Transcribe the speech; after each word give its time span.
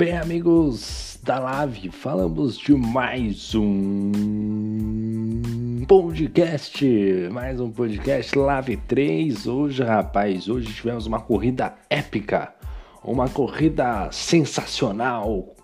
Bem, 0.00 0.16
amigos 0.16 1.18
da 1.22 1.38
Live, 1.38 1.90
falamos 1.90 2.56
de 2.56 2.72
mais 2.74 3.54
um 3.54 4.10
podcast, 5.86 6.82
mais 7.30 7.60
um 7.60 7.70
podcast 7.70 8.34
Live 8.38 8.78
3. 8.88 9.46
Hoje, 9.46 9.82
rapaz, 9.82 10.48
hoje 10.48 10.72
tivemos 10.72 11.04
uma 11.04 11.20
corrida 11.20 11.74
épica, 11.90 12.50
uma 13.04 13.28
corrida 13.28 14.08
sensacional, 14.10 15.54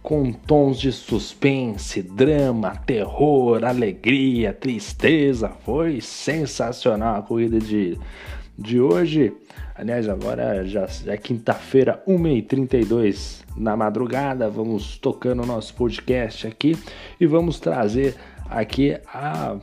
com 0.00 0.32
tons 0.32 0.78
de 0.78 0.92
suspense, 0.92 2.00
drama, 2.00 2.76
terror, 2.86 3.64
alegria, 3.64 4.52
tristeza. 4.52 5.48
Foi 5.64 6.00
sensacional 6.00 7.16
a 7.16 7.22
corrida 7.22 7.58
de, 7.58 7.98
de 8.60 8.80
hoje. 8.80 9.32
Aliás, 9.74 10.08
agora 10.08 10.66
já, 10.66 10.86
é 11.06 11.16
quinta-feira, 11.16 12.02
1h32 12.06 13.42
na 13.56 13.76
madrugada. 13.76 14.50
Vamos 14.50 14.98
tocando 14.98 15.42
o 15.42 15.46
nosso 15.46 15.74
podcast 15.74 16.46
aqui 16.46 16.76
e 17.18 17.26
vamos 17.26 17.58
trazer 17.58 18.14
aqui 18.48 18.98
a, 19.12 19.56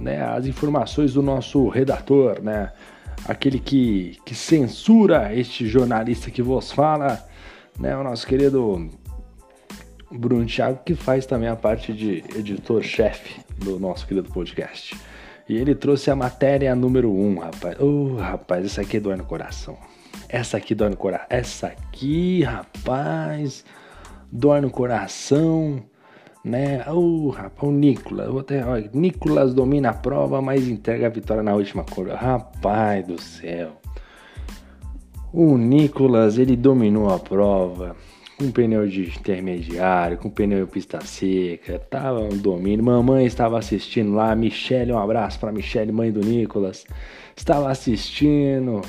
né, 0.00 0.22
as 0.22 0.46
informações 0.46 1.14
do 1.14 1.22
nosso 1.22 1.68
redator, 1.68 2.42
né? 2.42 2.70
Aquele 3.24 3.58
que, 3.58 4.18
que 4.26 4.34
censura 4.34 5.34
este 5.34 5.66
jornalista 5.66 6.30
que 6.30 6.42
vos 6.42 6.70
fala, 6.72 7.24
né? 7.78 7.96
O 7.96 8.02
nosso 8.02 8.26
querido 8.26 8.90
Bruno 10.10 10.44
Thiago, 10.44 10.80
que 10.84 10.94
faz 10.94 11.24
também 11.24 11.48
a 11.48 11.56
parte 11.56 11.92
de 11.92 12.22
editor-chefe 12.36 13.40
do 13.56 13.78
nosso 13.78 14.06
querido 14.06 14.28
podcast. 14.30 14.94
E 15.48 15.56
ele 15.56 15.74
trouxe 15.74 16.10
a 16.10 16.16
matéria 16.16 16.74
número 16.74 17.10
1, 17.10 17.26
um, 17.26 17.38
rapaz. 17.38 17.76
Oh, 17.80 18.16
rapaz, 18.16 18.64
essa 18.64 18.80
aqui 18.80 19.00
dói 19.00 19.16
no 19.16 19.24
coração. 19.24 19.76
Essa 20.28 20.56
aqui 20.56 20.74
dói 20.74 20.90
no 20.90 20.96
coração. 20.96 21.26
Essa 21.28 21.66
aqui, 21.68 22.42
rapaz, 22.42 23.64
dói 24.30 24.60
no 24.60 24.70
coração, 24.70 25.82
né? 26.44 26.84
Oh, 26.88 27.30
rapaz, 27.30 27.68
o 27.68 27.72
Nicolas. 27.72 28.28
Vou 28.28 28.40
até, 28.40 28.62
Nicolas 28.92 29.52
domina 29.52 29.90
a 29.90 29.94
prova, 29.94 30.40
mas 30.40 30.68
entrega 30.68 31.06
a 31.06 31.10
vitória 31.10 31.42
na 31.42 31.54
última 31.54 31.84
curva. 31.84 32.14
Rapaz 32.14 33.06
do 33.06 33.20
céu. 33.20 33.72
O 35.32 35.56
Nicolas, 35.56 36.38
ele 36.38 36.56
dominou 36.56 37.12
a 37.12 37.18
prova 37.18 37.96
com 38.38 38.50
pneu 38.50 38.86
de 38.86 39.02
intermediário, 39.02 40.18
com 40.18 40.30
pneu 40.30 40.66
pista 40.66 41.00
seca, 41.04 41.78
tava 41.78 42.20
um 42.20 42.36
domínio. 42.36 42.84
Mamãe 42.84 43.26
estava 43.26 43.58
assistindo 43.58 44.14
lá, 44.14 44.34
Michele, 44.34 44.92
um 44.92 44.98
abraço 44.98 45.38
para 45.38 45.52
Michele, 45.52 45.92
mãe 45.92 46.10
do 46.10 46.20
Nicolas. 46.20 46.84
Estava 47.36 47.70
assistindo 47.70 48.82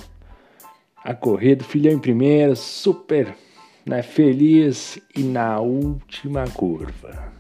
a 1.04 1.14
corrida, 1.14 1.64
filhão 1.64 1.94
em 1.94 2.00
primeiro, 2.00 2.56
super 2.56 3.36
né, 3.86 4.02
feliz 4.02 5.00
e 5.16 5.22
na 5.24 5.60
última 5.60 6.46
curva. 6.48 7.32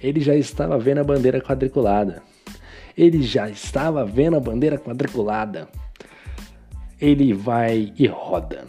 Ele 0.00 0.20
já 0.20 0.34
estava 0.34 0.78
vendo 0.78 0.98
a 0.98 1.04
bandeira 1.04 1.40
quadriculada. 1.40 2.22
Ele 2.96 3.22
já 3.22 3.48
estava 3.48 4.04
vendo 4.04 4.36
a 4.36 4.40
bandeira 4.40 4.78
quadriculada. 4.78 5.68
Ele 7.00 7.32
vai 7.32 7.92
e 7.98 8.06
roda 8.06 8.64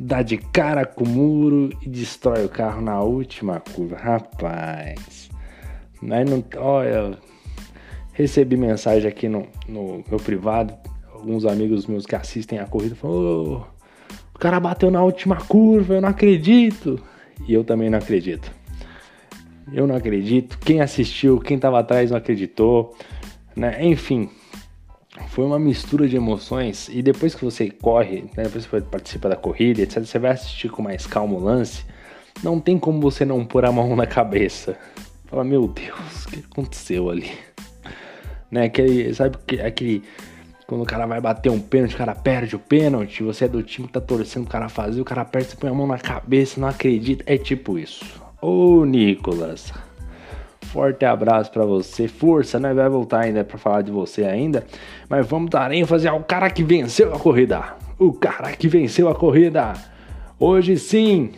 dá 0.00 0.22
de 0.22 0.38
cara 0.38 0.86
com 0.86 1.02
o 1.02 1.08
muro 1.08 1.70
e 1.82 1.88
destrói 1.88 2.44
o 2.44 2.48
carro 2.48 2.80
na 2.80 3.00
última 3.00 3.58
curva. 3.58 3.96
Rapaz, 3.96 5.28
mas 6.00 6.30
não, 6.30 6.44
olha, 6.56 7.18
recebi 8.12 8.56
mensagem 8.56 9.08
aqui 9.08 9.28
no, 9.28 9.48
no 9.68 10.04
meu 10.08 10.20
privado, 10.20 10.72
alguns 11.12 11.44
amigos 11.44 11.86
meus 11.86 12.06
que 12.06 12.14
assistem 12.14 12.60
a 12.60 12.66
corrida 12.66 12.96
oh, 13.02 13.62
o 14.32 14.38
cara 14.38 14.60
bateu 14.60 14.88
na 14.88 15.02
última 15.02 15.34
curva, 15.36 15.94
eu 15.94 16.00
não 16.00 16.10
acredito. 16.10 17.00
E 17.48 17.52
eu 17.52 17.64
também 17.64 17.90
não 17.90 17.98
acredito. 17.98 18.52
Eu 19.72 19.86
não 19.86 19.96
acredito. 19.96 20.58
Quem 20.60 20.80
assistiu, 20.80 21.40
quem 21.40 21.56
estava 21.56 21.80
atrás 21.80 22.10
não 22.10 22.18
acreditou, 22.18 22.96
né? 23.56 23.84
Enfim, 23.84 24.30
foi 25.28 25.44
uma 25.44 25.58
mistura 25.58 26.08
de 26.08 26.16
emoções 26.16 26.88
e 26.88 27.02
depois 27.02 27.34
que 27.34 27.44
você 27.44 27.70
corre, 27.70 28.22
né, 28.36 28.44
depois 28.44 28.64
que 28.64 28.70
você 28.70 28.80
participa 28.80 29.28
da 29.28 29.36
corrida, 29.36 29.82
etc, 29.82 30.04
você 30.04 30.18
vai 30.18 30.32
assistir 30.32 30.70
com 30.70 30.82
mais 30.82 31.06
calmo 31.06 31.36
o 31.36 31.42
lance, 31.42 31.84
não 32.42 32.60
tem 32.60 32.78
como 32.78 33.00
você 33.00 33.24
não 33.24 33.44
pôr 33.44 33.64
a 33.64 33.72
mão 33.72 33.94
na 33.96 34.06
cabeça. 34.06 34.76
Fala, 35.26 35.44
meu 35.44 35.68
Deus, 35.68 36.24
o 36.24 36.28
que 36.28 36.44
aconteceu 36.50 37.10
ali? 37.10 37.30
Né, 38.50 38.64
aquele, 38.64 39.12
sabe 39.12 39.36
aquele 39.60 40.02
quando 40.68 40.82
o 40.82 40.86
cara 40.86 41.06
vai 41.06 41.18
bater 41.18 41.50
um 41.50 41.58
pênalti, 41.58 41.94
o 41.94 41.98
cara 41.98 42.14
perde 42.14 42.54
o 42.54 42.58
pênalti, 42.58 43.22
você 43.22 43.46
é 43.46 43.48
do 43.48 43.62
time 43.62 43.86
que 43.86 43.94
tá 43.94 44.02
torcendo 44.02 44.44
o 44.44 44.48
cara 44.50 44.68
fazer, 44.68 45.00
o 45.00 45.04
cara 45.04 45.24
perde, 45.24 45.48
você 45.48 45.56
põe 45.56 45.70
a 45.70 45.74
mão 45.74 45.86
na 45.86 45.98
cabeça, 45.98 46.60
não 46.60 46.68
acredita, 46.68 47.24
é 47.26 47.38
tipo 47.38 47.78
isso. 47.78 48.04
Ô 48.40 48.84
Nicolas, 48.84 49.72
Forte 50.72 51.04
abraço 51.06 51.50
para 51.50 51.64
você, 51.64 52.06
força, 52.06 52.60
né? 52.60 52.74
Vai 52.74 52.88
voltar 52.90 53.20
ainda 53.20 53.42
para 53.42 53.56
falar 53.56 53.82
de 53.82 53.90
você 53.90 54.24
ainda, 54.24 54.66
mas 55.08 55.26
vamos 55.26 55.48
dar 55.48 55.72
ênfase 55.72 56.06
ao 56.06 56.20
cara 56.20 56.50
que 56.50 56.62
venceu 56.62 57.14
a 57.14 57.18
corrida. 57.18 57.62
O 57.98 58.12
cara 58.12 58.52
que 58.52 58.68
venceu 58.68 59.08
a 59.08 59.14
corrida. 59.14 59.72
Hoje 60.38 60.76
sim, 60.76 61.30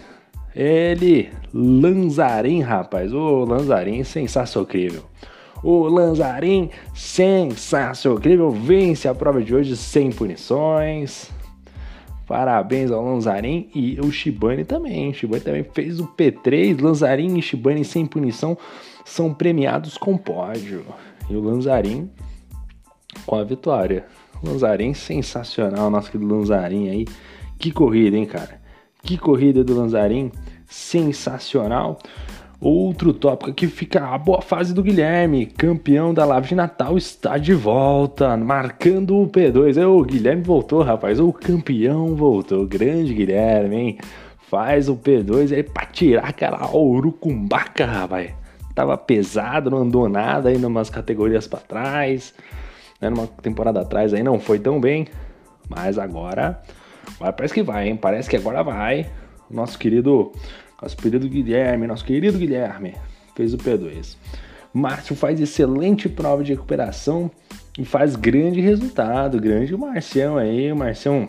ele, 0.54 1.30
Lanzarin, 1.54 2.60
rapaz. 2.60 3.12
O 3.12 3.44
Lanzarin, 3.44 4.02
sensacional. 4.02 4.68
O 5.62 5.84
Lanzarin, 5.84 6.68
sensacional, 6.92 8.50
vence 8.50 9.06
a 9.06 9.14
prova 9.14 9.40
de 9.40 9.54
hoje 9.54 9.76
sem 9.76 10.10
punições. 10.10 11.30
Parabéns 12.30 12.92
ao 12.92 13.04
Lanzarin 13.04 13.68
e 13.74 13.98
o 14.00 14.12
Shibane 14.12 14.64
também. 14.64 15.10
O 15.10 15.12
Shibane 15.12 15.42
também 15.42 15.64
fez 15.64 15.98
o 15.98 16.06
P3. 16.06 16.80
Lanzarin 16.80 17.36
e 17.36 17.42
Shibane 17.42 17.84
sem 17.84 18.06
punição 18.06 18.56
são 19.04 19.34
premiados 19.34 19.98
com 19.98 20.16
pódio. 20.16 20.84
E 21.28 21.34
o 21.34 21.40
Lanzarin 21.40 22.08
com 23.26 23.34
a 23.34 23.42
vitória. 23.42 24.06
Lanzarin 24.44 24.94
sensacional, 24.94 25.90
nosso 25.90 26.12
querido 26.12 26.32
Lanzarin 26.32 26.88
aí. 26.90 27.04
Que 27.58 27.72
corrida, 27.72 28.16
hein, 28.16 28.26
cara? 28.26 28.60
Que 29.02 29.18
corrida 29.18 29.64
do 29.64 29.74
Lanzarin, 29.74 30.30
sensacional. 30.66 31.98
Outro 32.60 33.14
tópico 33.14 33.54
que 33.54 33.66
fica 33.66 34.04
a 34.04 34.18
boa 34.18 34.42
fase 34.42 34.74
do 34.74 34.82
Guilherme, 34.82 35.46
campeão 35.46 36.12
da 36.12 36.26
Live 36.26 36.48
de 36.48 36.54
Natal, 36.54 36.98
está 36.98 37.38
de 37.38 37.54
volta, 37.54 38.36
marcando 38.36 39.16
o 39.16 39.26
P2. 39.26 39.82
O 39.82 40.04
Guilherme 40.04 40.42
voltou, 40.42 40.82
rapaz, 40.82 41.18
o 41.18 41.32
campeão 41.32 42.14
voltou, 42.14 42.66
grande 42.66 43.14
Guilherme, 43.14 43.76
hein? 43.76 43.98
Faz 44.50 44.90
o 44.90 44.96
P2 44.96 45.54
aí 45.54 45.62
pra 45.62 45.86
tirar 45.86 46.28
aquela 46.28 46.70
urucumbaca, 46.76 47.86
rapaz. 47.86 48.34
Tava 48.74 48.94
pesado, 48.98 49.70
não 49.70 49.78
andou 49.78 50.06
nada 50.06 50.50
aí 50.50 50.58
numas 50.58 50.90
categorias 50.90 51.48
para 51.48 51.60
trás, 51.60 52.34
né? 53.00 53.08
Numa 53.08 53.26
temporada 53.26 53.80
atrás 53.80 54.12
aí 54.12 54.22
não 54.22 54.38
foi 54.38 54.58
tão 54.58 54.78
bem, 54.78 55.06
mas 55.66 55.98
agora, 55.98 56.60
agora 57.16 57.32
parece 57.32 57.54
que 57.54 57.62
vai, 57.62 57.88
hein? 57.88 57.96
Parece 57.96 58.28
que 58.28 58.36
agora 58.36 58.62
vai. 58.62 59.06
Nosso 59.50 59.78
querido 59.78 60.32
nosso 60.80 60.96
querido 60.96 61.28
Guilherme, 61.28 61.86
nosso 61.86 62.04
querido 62.04 62.38
Guilherme, 62.38 62.94
fez 63.34 63.52
o 63.52 63.58
P2. 63.58 64.16
Márcio 64.72 65.14
faz 65.14 65.40
excelente 65.40 66.08
prova 66.08 66.42
de 66.42 66.52
recuperação 66.52 67.30
e 67.78 67.84
faz 67.84 68.16
grande 68.16 68.60
resultado. 68.60 69.40
Grande 69.40 69.76
Marcião 69.76 70.38
aí, 70.38 70.72
o 70.72 70.76
Marcião 70.76 71.28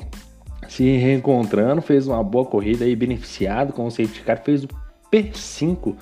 se 0.70 0.84
reencontrando, 0.98 1.82
fez 1.82 2.08
uma 2.08 2.24
boa 2.24 2.46
corrida 2.46 2.86
aí, 2.86 2.96
beneficiado 2.96 3.74
com 3.74 3.86
o 3.86 3.92
safety 3.92 4.22
car, 4.22 4.42
fez 4.42 4.64
o 4.64 4.70
P5, 5.12 5.96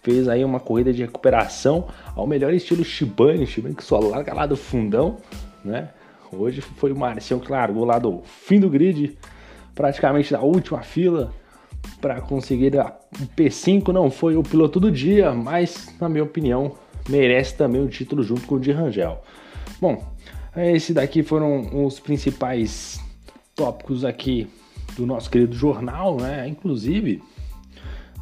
fez 0.00 0.26
aí 0.26 0.42
uma 0.42 0.60
corrida 0.60 0.92
de 0.92 1.02
recuperação 1.02 1.88
ao 2.14 2.26
melhor 2.26 2.54
estilo 2.54 2.84
Shibane, 2.84 3.46
Shibane 3.46 3.74
que 3.74 3.84
só 3.84 3.98
larga 3.98 4.32
lá 4.32 4.46
do 4.46 4.56
fundão, 4.56 5.18
né? 5.64 5.90
Hoje 6.32 6.60
foi 6.60 6.92
o 6.92 6.98
Marcião 6.98 7.38
que 7.38 7.50
largou 7.50 7.84
lá 7.84 7.98
do 7.98 8.22
fim 8.24 8.58
do 8.58 8.70
grid, 8.70 9.18
praticamente 9.74 10.32
da 10.32 10.40
última 10.40 10.82
fila, 10.82 11.32
para 12.00 12.20
conseguir 12.20 12.78
a 12.78 12.94
P5 13.36 13.88
não 13.88 14.10
foi 14.10 14.36
o 14.36 14.42
piloto 14.42 14.78
do 14.78 14.90
dia, 14.90 15.32
mas 15.32 15.94
na 16.00 16.08
minha 16.08 16.24
opinião 16.24 16.72
merece 17.08 17.54
também 17.54 17.82
o 17.82 17.88
título 17.88 18.22
junto 18.22 18.46
com 18.46 18.56
o 18.56 18.60
de 18.60 18.72
Rangel. 18.72 19.22
Bom, 19.80 20.02
esse 20.56 20.92
daqui 20.92 21.22
foram 21.22 21.84
os 21.84 22.00
principais 22.00 23.00
tópicos 23.54 24.04
aqui 24.04 24.48
do 24.96 25.06
nosso 25.06 25.30
querido 25.30 25.54
jornal, 25.54 26.16
né? 26.16 26.48
Inclusive, 26.48 27.22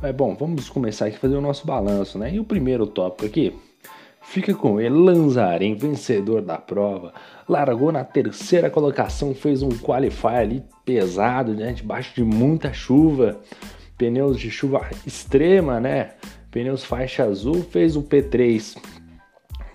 é 0.02 0.12
bom, 0.12 0.34
vamos 0.34 0.68
começar 0.68 1.06
aqui 1.06 1.16
a 1.16 1.20
fazer 1.20 1.36
o 1.36 1.40
nosso 1.40 1.66
balanço, 1.66 2.18
né? 2.18 2.34
E 2.34 2.40
o 2.40 2.44
primeiro 2.44 2.86
tópico 2.86 3.26
aqui 3.26 3.54
fica 4.34 4.52
com 4.52 4.80
ele, 4.80 4.96
Lanzarin, 4.96 5.76
vencedor 5.76 6.42
da 6.42 6.58
prova, 6.58 7.14
largou 7.48 7.92
na 7.92 8.02
terceira 8.02 8.68
colocação, 8.68 9.32
fez 9.32 9.62
um 9.62 9.68
qualify 9.68 10.38
ali 10.40 10.64
pesado, 10.84 11.54
né, 11.54 11.72
debaixo 11.72 12.16
de 12.16 12.24
muita 12.24 12.72
chuva, 12.72 13.40
pneus 13.96 14.40
de 14.40 14.50
chuva 14.50 14.90
extrema, 15.06 15.78
né, 15.78 16.14
pneus 16.50 16.82
faixa 16.84 17.22
azul, 17.22 17.62
fez 17.62 17.94
o 17.94 18.02
P3 18.02 18.76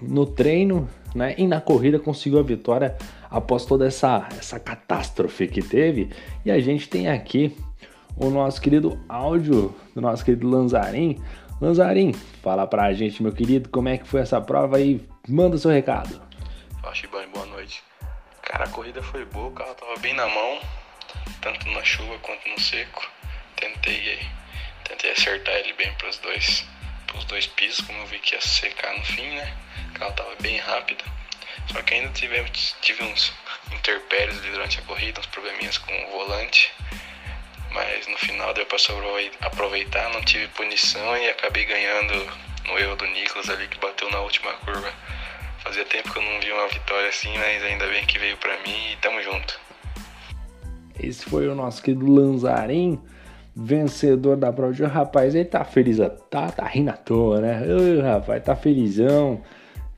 no 0.02 0.26
treino, 0.26 0.90
né, 1.16 1.36
e 1.38 1.48
na 1.48 1.62
corrida 1.62 1.98
conseguiu 1.98 2.40
a 2.40 2.44
vitória 2.44 2.98
após 3.32 3.64
toda 3.66 3.88
essa, 3.88 4.28
essa 4.38 4.60
catástrofe 4.60 5.48
que 5.48 5.62
teve, 5.62 6.10
e 6.44 6.52
a 6.52 6.60
gente 6.60 6.90
tem 6.90 7.08
aqui 7.08 7.56
o 8.18 8.30
nosso 8.30 8.62
querido 8.62 9.00
áudio 9.08 9.74
do 9.96 10.02
nosso 10.02 10.26
querido 10.26 10.50
Lanzarin. 10.50 11.18
Lanzarin, 11.62 12.14
fala 12.42 12.66
pra 12.66 12.94
gente, 12.94 13.22
meu 13.22 13.34
querido, 13.34 13.68
como 13.68 13.90
é 13.90 13.98
que 13.98 14.08
foi 14.08 14.22
essa 14.22 14.40
prova 14.40 14.78
aí? 14.78 15.06
Manda 15.28 15.58
seu 15.58 15.70
recado. 15.70 16.22
Fala, 16.82 16.96
Shibane, 16.96 17.28
boa 17.34 17.46
noite. 17.48 17.84
Cara, 18.44 18.64
a 18.64 18.70
corrida 18.70 19.04
foi 19.04 19.26
boa, 19.26 19.48
o 19.48 19.52
carro 19.52 19.76
tava 19.76 19.98
bem 20.00 20.14
na 20.14 20.26
mão, 20.26 20.60
tanto 21.42 21.68
na 21.68 21.84
chuva 21.84 22.18
quanto 22.20 22.48
no 22.48 22.58
seco. 22.58 23.06
Tentei, 23.58 24.20
tentei 24.86 25.12
acertar 25.12 25.54
ele 25.56 25.74
bem 25.74 25.94
pros 25.96 26.18
dois, 26.20 26.66
pros 27.08 27.26
dois 27.26 27.46
pisos, 27.48 27.86
como 27.86 28.00
eu 28.00 28.08
vi 28.08 28.20
que 28.20 28.36
ia 28.36 28.42
secar 28.42 28.98
no 28.98 29.04
fim, 29.04 29.28
né? 29.28 29.54
O 29.90 30.00
carro 30.00 30.14
tava 30.14 30.36
bem 30.40 30.58
rápido. 30.60 31.04
Só 31.74 31.82
que 31.82 31.94
ainda 31.94 32.10
tive, 32.14 32.42
tive 32.82 33.04
uns 33.04 33.34
interpéries 33.74 34.40
durante 34.44 34.80
a 34.80 34.82
corrida, 34.84 35.20
uns 35.20 35.28
probleminhas 35.28 35.78
com 35.78 35.92
o 35.92 36.12
volante 36.12 36.72
mas 37.74 38.08
no 38.08 38.18
final 38.18 38.54
deu 38.54 38.66
para 38.66 38.78
aproveitar, 39.42 40.10
não 40.14 40.22
tive 40.22 40.48
punição 40.50 41.18
e 41.18 41.30
acabei 41.30 41.66
ganhando 41.66 42.14
no 42.68 42.78
erro 42.78 42.96
do 42.96 43.06
Nicolas 43.08 43.50
ali 43.50 43.68
que 43.68 43.80
bateu 43.80 44.10
na 44.12 44.20
última 44.20 44.54
curva. 44.54 44.92
Fazia 45.64 45.86
tempo 45.86 46.12
que 46.12 46.18
eu 46.18 46.24
não 46.24 46.40
vi 46.40 46.52
uma 46.52 46.68
vitória 46.68 47.10
assim, 47.10 47.38
mas 47.38 47.64
ainda 47.64 47.88
bem 47.88 48.06
que 48.06 48.18
veio 48.18 48.38
para 48.38 48.54
mim 48.60 48.94
e 48.94 48.96
tamo 48.98 49.22
junto. 49.22 49.60
Esse 51.02 51.26
foi 51.26 51.48
o 51.48 51.56
nosso 51.56 51.82
querido 51.82 52.12
Lanzarin, 52.12 53.00
vencedor 53.56 54.36
da 54.36 54.52
prova 54.52 54.74
de 54.74 54.84
rapaz. 54.84 55.36
Ele 55.36 55.46
tá 55.46 55.64
feliz, 55.64 55.98
tá, 56.30 56.52
tá 56.52 56.66
rindo 56.66 56.92
à 56.92 56.98
toa, 56.98 57.40
né? 57.40 57.62
Rapaz, 58.02 58.44
tá 58.44 58.56
felizão. 58.56 59.42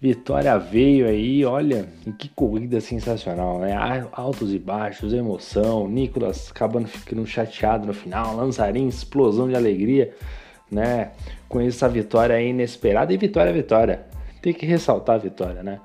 Vitória 0.02 0.58
veio 0.58 1.08
aí, 1.08 1.46
olha, 1.46 1.88
que 2.18 2.28
corrida 2.30 2.82
sensacional, 2.82 3.60
né? 3.60 3.72
Altos 4.12 4.52
e 4.52 4.58
baixos, 4.58 5.14
emoção, 5.14 5.88
Nicolas 5.88 6.50
acabando 6.50 6.88
ficando 6.88 7.24
chateado 7.28 7.86
no 7.86 7.94
final, 7.94 8.36
Lanzarin, 8.36 8.88
explosão 8.88 9.48
de 9.48 9.56
alegria, 9.56 10.12
né? 10.72 11.12
Com 11.48 11.62
essa 11.62 11.88
vitória 11.88 12.42
inesperada 12.42 13.14
e 13.14 13.18
vitória, 13.18 13.54
vitória. 13.54 14.08
Tem 14.42 14.52
que 14.52 14.66
ressaltar 14.66 15.18
a 15.18 15.20
vitória, 15.20 15.62
né? 15.62 15.80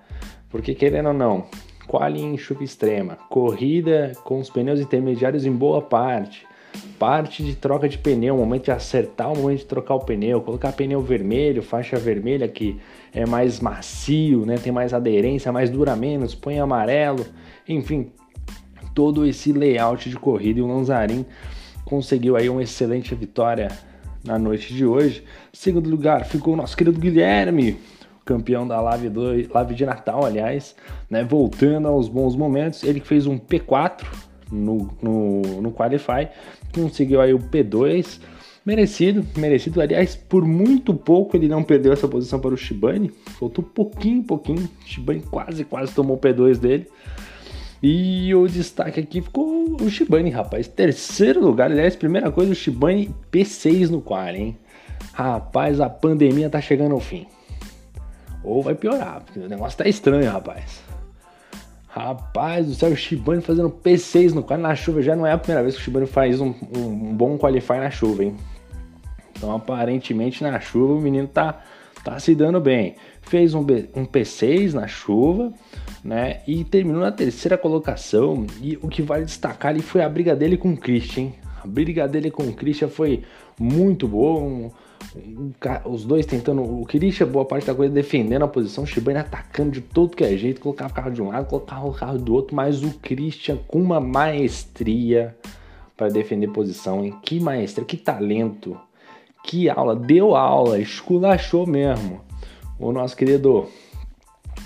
Porque 0.49 0.75
querendo 0.75 1.09
ou 1.09 1.15
não, 1.15 1.47
quali 1.87 2.23
em 2.23 2.39
chuva 2.39 2.65
extrema, 2.65 3.19
corrida 3.29 4.13
com 4.25 4.39
os 4.39 4.49
pneus 4.49 4.81
intermediários 4.81 5.45
em 5.45 5.53
boa 5.53 5.83
parte, 5.83 6.47
parte 6.99 7.43
de 7.43 7.55
troca 7.55 7.89
de 7.89 7.99
pneu, 7.99 8.37
momento 8.37 8.65
de 8.65 8.71
acertar 8.71 9.33
o 9.33 9.37
momento 9.37 9.59
de 9.59 9.67
trocar 9.67 9.95
o 9.95 10.01
pneu, 10.01 10.41
colocar 10.41 10.73
pneu 10.73 11.03
vermelho, 11.03 11.63
faixa 11.63 11.97
vermelha 11.97 12.49
que 12.49 12.79
é 13.13 13.27
mais 13.27 13.61
macio, 13.61 14.47
né? 14.47 14.57
tem 14.57 14.73
mais 14.73 14.93
aderência, 14.95 15.53
mais 15.53 15.71
dura 15.71 15.95
menos, 15.97 16.35
põe 16.35 16.59
amarelo, 16.59 17.27
enfim, 17.69 18.11
todo 18.95 19.27
esse 19.27 19.53
layout 19.53 20.09
de 20.09 20.17
corrida 20.17 20.59
e 20.59 20.63
o 20.63 20.67
Lanzarin 20.67 21.27
conseguiu 21.85 22.37
aí 22.37 22.49
uma 22.49 22.63
excelente 22.63 23.15
vitória 23.15 23.69
na 24.25 24.39
noite 24.39 24.75
de 24.75 24.85
hoje. 24.85 25.25
Segundo 25.53 25.89
lugar 25.89 26.25
ficou 26.25 26.55
o 26.55 26.57
nosso 26.57 26.77
querido 26.77 26.99
Guilherme, 26.99 27.79
campeão 28.25 28.67
da 28.67 28.81
Live, 28.81 29.09
2, 29.09 29.49
Live 29.49 29.75
de 29.75 29.87
Natal, 29.87 30.25
aliás, 30.25 30.75
né? 31.09 31.23
voltando 31.23 31.89
aos 31.89 32.09
bons 32.09 32.35
momentos, 32.35 32.83
ele 32.83 33.01
fez 33.01 33.27
um 33.27 33.39
P4 33.39 34.05
no, 34.51 34.91
no, 35.03 35.43
no 35.63 35.73
Qualify, 35.73 36.29
conseguiu 36.73 37.21
aí 37.21 37.35
o 37.35 37.39
P2, 37.39 38.21
merecido, 38.65 39.25
merecido, 39.37 39.81
aliás, 39.81 40.17
por 40.17 40.45
muito 40.45 40.93
pouco 40.93 41.37
ele 41.37 41.49
não 41.49 41.63
perdeu 41.63 41.93
essa 41.93 42.09
posição 42.09 42.41
para 42.41 42.55
o 42.55 42.57
Shibane, 42.57 43.13
faltou 43.39 43.65
pouquinho, 43.65 44.23
pouquinho, 44.23 44.69
o 44.85 44.89
Shibane 44.89 45.21
quase, 45.21 45.65
quase 45.65 45.95
tomou 45.95 46.17
o 46.17 46.21
P2 46.21 46.59
dele, 46.59 46.89
e 47.83 48.35
o 48.35 48.47
destaque 48.49 49.01
aqui 49.01 49.21
ficou 49.21 49.77
o 49.81 49.89
Shibane, 49.89 50.31
rapaz, 50.31 50.67
terceiro 50.67 51.41
lugar, 51.41 51.71
aliás, 51.71 51.95
primeira 51.95 52.31
coisa, 52.31 52.53
o 52.53 52.55
Shibane 52.55 53.15
P6 53.31 53.89
no 53.89 54.01
qual, 54.01 54.29
hein, 54.29 54.57
rapaz, 55.13 55.81
a 55.81 55.89
pandemia 55.89 56.51
tá 56.51 56.61
chegando 56.61 56.93
ao 56.93 57.01
fim, 57.01 57.27
ou 58.43 58.63
vai 58.63 58.75
piorar, 58.75 59.23
porque 59.25 59.39
o 59.39 59.49
negócio 59.49 59.79
tá 59.79 59.89
estranho, 59.89 60.31
rapaz. 60.31 60.86
Rapaz 61.97 62.67
do 62.67 62.75
céu, 62.75 62.91
o 62.91 62.97
Shibane 62.97 63.41
fazendo 63.41 63.71
P6 63.71 64.35
no 64.35 64.43
quali 64.43 64.63
na 64.63 64.75
chuva. 64.75 65.01
Já 65.01 65.17
não 65.17 65.27
é 65.27 65.33
a 65.33 65.39
primeira 65.39 65.63
vez 65.63 65.75
que 65.75 65.81
o 65.81 65.85
Shibane 65.85 66.07
faz 66.07 66.43
um, 66.43 66.53
um, 66.77 66.81
um, 66.81 67.17
bom 67.17 67.39
qualify 67.39 67.79
na 67.79 67.91
chuva, 67.91 68.23
hein? 68.23 68.37
Então, 69.35 69.51
aparentemente, 69.51 70.43
na 70.43 70.61
chuva 70.61 70.93
o 70.93 71.01
menino 71.01 71.27
tá, 71.27 71.63
tá 72.05 72.19
se 72.19 72.35
dando 72.35 72.61
bem. 72.61 72.97
Fez 73.23 73.55
um, 73.55 73.61
um 73.61 74.05
P6 74.05 74.75
na 74.75 74.87
chuva, 74.87 75.55
né? 76.05 76.43
E 76.47 76.65
terminou 76.65 77.01
na 77.01 77.11
terceira 77.11 77.57
colocação. 77.57 78.47
E 78.61 78.79
o 78.83 78.89
que 78.89 79.01
vale 79.01 79.25
destacar 79.25 79.71
ali 79.71 79.81
foi 79.81 80.03
a 80.03 80.09
briga 80.09 80.37
dele 80.37 80.59
com 80.59 80.75
o 80.75 80.77
Christian, 80.77 81.31
A 81.65 81.67
briga 81.67 82.07
dele 82.07 82.31
com 82.31 82.43
o 82.43 82.53
Christian 82.53 82.89
foi 82.89 83.25
muito 83.59 84.07
boa. 84.07 84.39
Um, 84.43 84.71
os 85.85 86.05
dois 86.05 86.27
tentando, 86.27 86.63
o 86.63 86.85
Kirisha, 86.85 87.25
boa 87.25 87.45
parte 87.45 87.67
da 87.67 87.75
coisa, 87.75 87.93
defendendo 87.93 88.45
a 88.45 88.49
posição, 88.49 88.85
o 88.85 88.87
Shibane 88.87 89.19
atacando 89.19 89.71
de 89.71 89.81
todo 89.81 90.17
que 90.17 90.25
é 90.25 90.37
jeito, 90.37 90.61
colocava 90.61 90.93
o 90.93 90.95
carro 90.95 91.11
de 91.11 91.23
um 91.23 91.29
lado, 91.29 91.47
colocava 91.47 91.87
o 91.87 91.93
carro 91.93 92.19
do 92.19 92.35
outro, 92.35 92.55
mas 92.55 92.83
o 92.83 92.91
Christian 92.99 93.59
com 93.67 93.81
uma 93.81 94.01
maestria 94.01 95.37
para 95.97 96.09
defender 96.09 96.49
posição, 96.49 97.05
hein? 97.05 97.15
Que 97.23 97.41
maestria, 97.41 97.87
que 97.87 97.97
talento, 97.97 98.79
que 99.43 99.71
aula, 99.71 99.97
deu 99.97 100.37
aula, 100.37 100.79
esculachou 100.79 101.67
mesmo. 101.67 102.21
O 102.79 102.93
nosso 102.93 103.17
querido, 103.17 103.67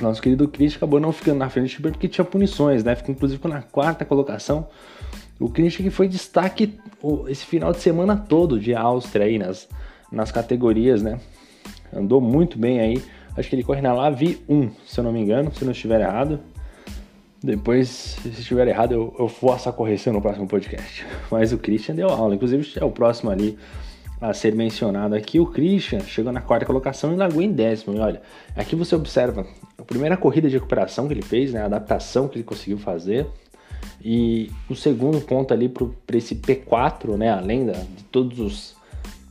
nosso 0.00 0.20
querido 0.20 0.48
Christian 0.48 0.78
acabou 0.78 0.98
não 0.98 1.12
ficando 1.12 1.38
na 1.38 1.48
frente 1.48 1.66
do 1.66 1.70
Shibane 1.70 1.92
porque 1.94 2.08
tinha 2.08 2.24
punições, 2.24 2.82
né? 2.82 2.96
Ficou 2.96 3.14
inclusive 3.14 3.46
na 3.46 3.62
quarta 3.62 4.04
colocação. 4.04 4.68
O 5.38 5.48
Christian 5.48 5.84
que 5.84 5.90
foi 5.90 6.08
destaque 6.08 6.78
esse 7.28 7.46
final 7.46 7.72
de 7.72 7.78
semana 7.78 8.16
todo 8.16 8.58
de 8.58 8.74
Áustria 8.74 9.26
aí 9.26 9.38
nas 9.38 9.68
nas 10.10 10.32
categorias, 10.32 11.02
né? 11.02 11.18
Andou 11.92 12.20
muito 12.20 12.58
bem 12.58 12.80
aí. 12.80 13.02
Acho 13.36 13.48
que 13.48 13.54
ele 13.54 13.62
corre 13.62 13.80
na 13.80 13.92
Lavi 13.92 14.40
1, 14.48 14.70
se 14.86 14.98
eu 14.98 15.04
não 15.04 15.12
me 15.12 15.20
engano, 15.20 15.52
se 15.54 15.64
não 15.64 15.72
estiver 15.72 16.00
errado. 16.00 16.40
Depois, 17.42 17.88
se 17.88 18.28
estiver 18.28 18.68
errado, 18.68 18.92
eu, 18.92 19.14
eu 19.18 19.52
a 19.52 19.72
correção 19.72 20.12
no 20.12 20.20
próximo 20.20 20.46
podcast. 20.46 21.06
Mas 21.30 21.52
o 21.52 21.58
Christian 21.58 21.94
deu 21.94 22.08
aula, 22.08 22.34
inclusive 22.34 22.70
é 22.78 22.84
o 22.84 22.90
próximo 22.90 23.30
ali 23.30 23.56
a 24.20 24.34
ser 24.34 24.54
mencionado 24.54 25.14
aqui. 25.14 25.40
O 25.40 25.46
Christian 25.46 26.00
chegou 26.00 26.30
na 26.32 26.42
quarta 26.42 26.66
colocação 26.66 27.12
e 27.14 27.16
largou 27.16 27.40
em 27.40 27.50
décimo. 27.50 27.96
E 27.96 28.00
olha, 28.00 28.20
aqui 28.54 28.76
você 28.76 28.94
observa 28.94 29.46
a 29.78 29.82
primeira 29.82 30.16
corrida 30.16 30.48
de 30.48 30.56
recuperação 30.56 31.06
que 31.06 31.14
ele 31.14 31.22
fez, 31.22 31.52
né, 31.52 31.62
a 31.62 31.64
adaptação 31.64 32.28
que 32.28 32.36
ele 32.36 32.44
conseguiu 32.44 32.78
fazer. 32.78 33.26
E 34.02 34.50
o 34.68 34.74
segundo 34.74 35.20
ponto 35.20 35.54
ali 35.54 35.68
para 35.68 36.16
esse 36.16 36.34
P4, 36.34 37.16
né, 37.16 37.30
além 37.30 37.64
da, 37.64 37.72
de 37.72 38.04
todos 38.10 38.38
os 38.38 38.79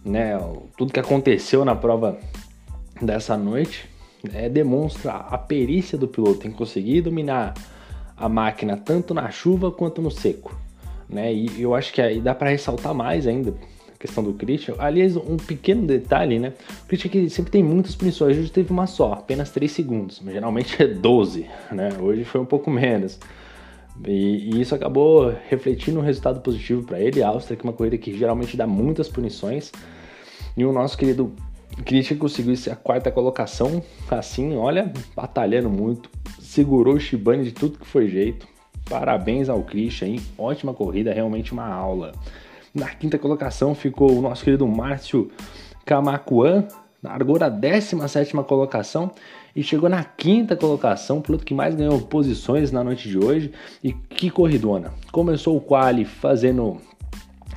né, 0.04 0.38
tudo 0.78 0.94
que 0.94 1.00
aconteceu 1.00 1.64
na 1.66 1.76
prova 1.76 2.18
dessa 3.02 3.38
noite 3.38 3.90
é, 4.34 4.50
demonstra 4.50 5.14
a 5.14 5.38
perícia 5.38 5.98
do 5.98 6.08
piloto 6.08 6.48
em 6.48 6.52
conseguir 6.52 7.02
dominar 7.02 7.54
a 8.18 8.28
máquina 8.28 8.76
tanto 8.76 9.14
na 9.14 9.30
chuva 9.32 9.72
quanto 9.72 10.02
no 10.02 10.12
seco. 10.12 10.56
Né? 11.08 11.34
E 11.34 11.62
eu 11.62 11.74
acho 11.74 11.94
que 11.94 12.02
aí 12.02 12.20
dá 12.20 12.36
para 12.36 12.50
ressaltar 12.50 12.94
mais 12.94 13.26
ainda 13.26 13.52
a 13.88 13.98
questão 13.98 14.24
do 14.24 14.34
Christian. 14.34 14.76
Aliás, 14.78 15.16
um 15.16 15.38
pequeno 15.38 15.88
detalhe, 15.88 16.38
né? 16.38 16.54
O 16.84 16.88
Christian 16.88 17.10
que 17.10 17.30
sempre 17.30 17.52
tem 17.52 17.64
muitas 17.64 17.96
punições, 17.96 18.38
hoje 18.38 18.52
teve 18.52 18.72
uma 18.72 18.86
só, 18.86 19.14
apenas 19.14 19.50
3 19.52 19.72
segundos, 19.72 20.22
mas 20.24 20.34
geralmente 20.34 20.82
é 20.84 20.88
12, 20.88 21.48
né? 21.72 21.90
Hoje 22.00 22.24
foi 22.26 22.42
um 22.42 22.46
pouco 22.46 22.70
menos. 22.70 23.18
E, 24.06 24.56
e, 24.56 24.62
isso 24.62 24.74
acabou 24.74 25.34
refletindo 25.50 26.00
um 26.00 26.04
resultado 26.04 26.42
positivo 26.42 26.84
para 26.84 27.00
ele. 27.00 27.22
Áustria, 27.22 27.58
que 27.58 27.66
é 27.66 27.70
uma 27.70 27.76
corrida 27.76 27.98
que 27.98 28.18
geralmente 28.18 28.56
dá 28.56 28.66
muitas 28.66 29.10
punições. 29.10 29.72
E 30.56 30.66
o 30.66 30.72
nosso 30.72 30.98
querido 30.98 31.34
Christian 31.86 32.18
conseguiu 32.18 32.54
a 32.72 32.76
quarta 32.76 33.12
colocação, 33.12 33.84
assim, 34.10 34.56
olha, 34.56 34.92
batalhando 35.16 35.70
muito. 35.70 36.10
Segurou 36.40 36.96
o 36.96 37.00
Shibane 37.00 37.44
de 37.44 37.52
tudo 37.52 37.80
que 37.80 37.86
foi 37.86 38.08
jeito. 38.08 38.48
Parabéns 38.90 39.50
ao 39.50 39.62
Christian, 39.64 40.08
hein? 40.08 40.22
Ótima 40.38 40.74
corrida, 40.74 41.14
realmente 41.14 41.54
uma 41.54 41.68
aula. 41.68 42.14
Na 42.74 42.88
quinta 42.90 43.18
colocação 43.18 43.76
ficou 43.76 44.18
o 44.18 44.22
nosso 44.22 44.44
querido 44.44 44.68
Márcio 44.68 45.30
Camacuan, 45.86 46.68
largou 47.02 47.38
na 47.40 47.50
17 47.50 48.34
colocação 48.44 49.12
e 49.56 49.64
chegou 49.64 49.90
na 49.90 50.04
quinta 50.04 50.56
colocação, 50.56 51.22
piloto 51.22 51.46
que 51.46 51.54
mais 51.54 51.76
ganhou 51.76 52.00
posições 52.02 52.72
na 52.72 52.84
noite 52.84 53.10
de 53.10 53.18
hoje. 53.18 53.52
E 53.84 53.92
que 53.92 54.30
corridona! 54.30 54.94
Começou 55.12 55.58
o 55.58 55.62
quali 55.62 56.06
fazendo 56.06 56.78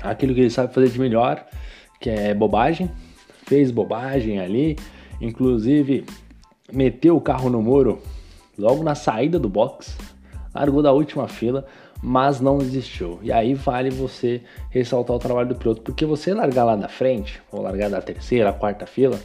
aquilo 0.02 0.34
que 0.34 0.40
ele 0.40 0.50
sabe 0.50 0.74
fazer 0.74 0.88
de 0.88 0.98
melhor, 0.98 1.44
que 2.00 2.10
é 2.10 2.34
bobagem. 2.34 2.90
Fez 3.46 3.70
bobagem 3.70 4.40
ali, 4.40 4.76
inclusive 5.20 6.04
meteu 6.72 7.16
o 7.16 7.20
carro 7.20 7.50
no 7.50 7.60
muro 7.60 8.00
logo 8.58 8.82
na 8.82 8.94
saída 8.94 9.38
do 9.38 9.48
box, 9.48 9.96
largou 10.54 10.82
da 10.82 10.92
última 10.92 11.28
fila, 11.28 11.66
mas 12.02 12.40
não 12.40 12.58
desistiu. 12.58 13.18
E 13.22 13.30
aí 13.30 13.54
vale 13.54 13.90
você 13.90 14.42
ressaltar 14.70 15.16
o 15.16 15.18
trabalho 15.18 15.50
do 15.50 15.54
piloto, 15.54 15.82
porque 15.82 16.04
você 16.04 16.34
largar 16.34 16.64
lá 16.64 16.76
da 16.76 16.88
frente, 16.88 17.42
ou 17.50 17.62
largar 17.62 17.90
da 17.90 18.00
terceira, 18.00 18.52
quarta 18.52 18.86
fila, 18.86 19.18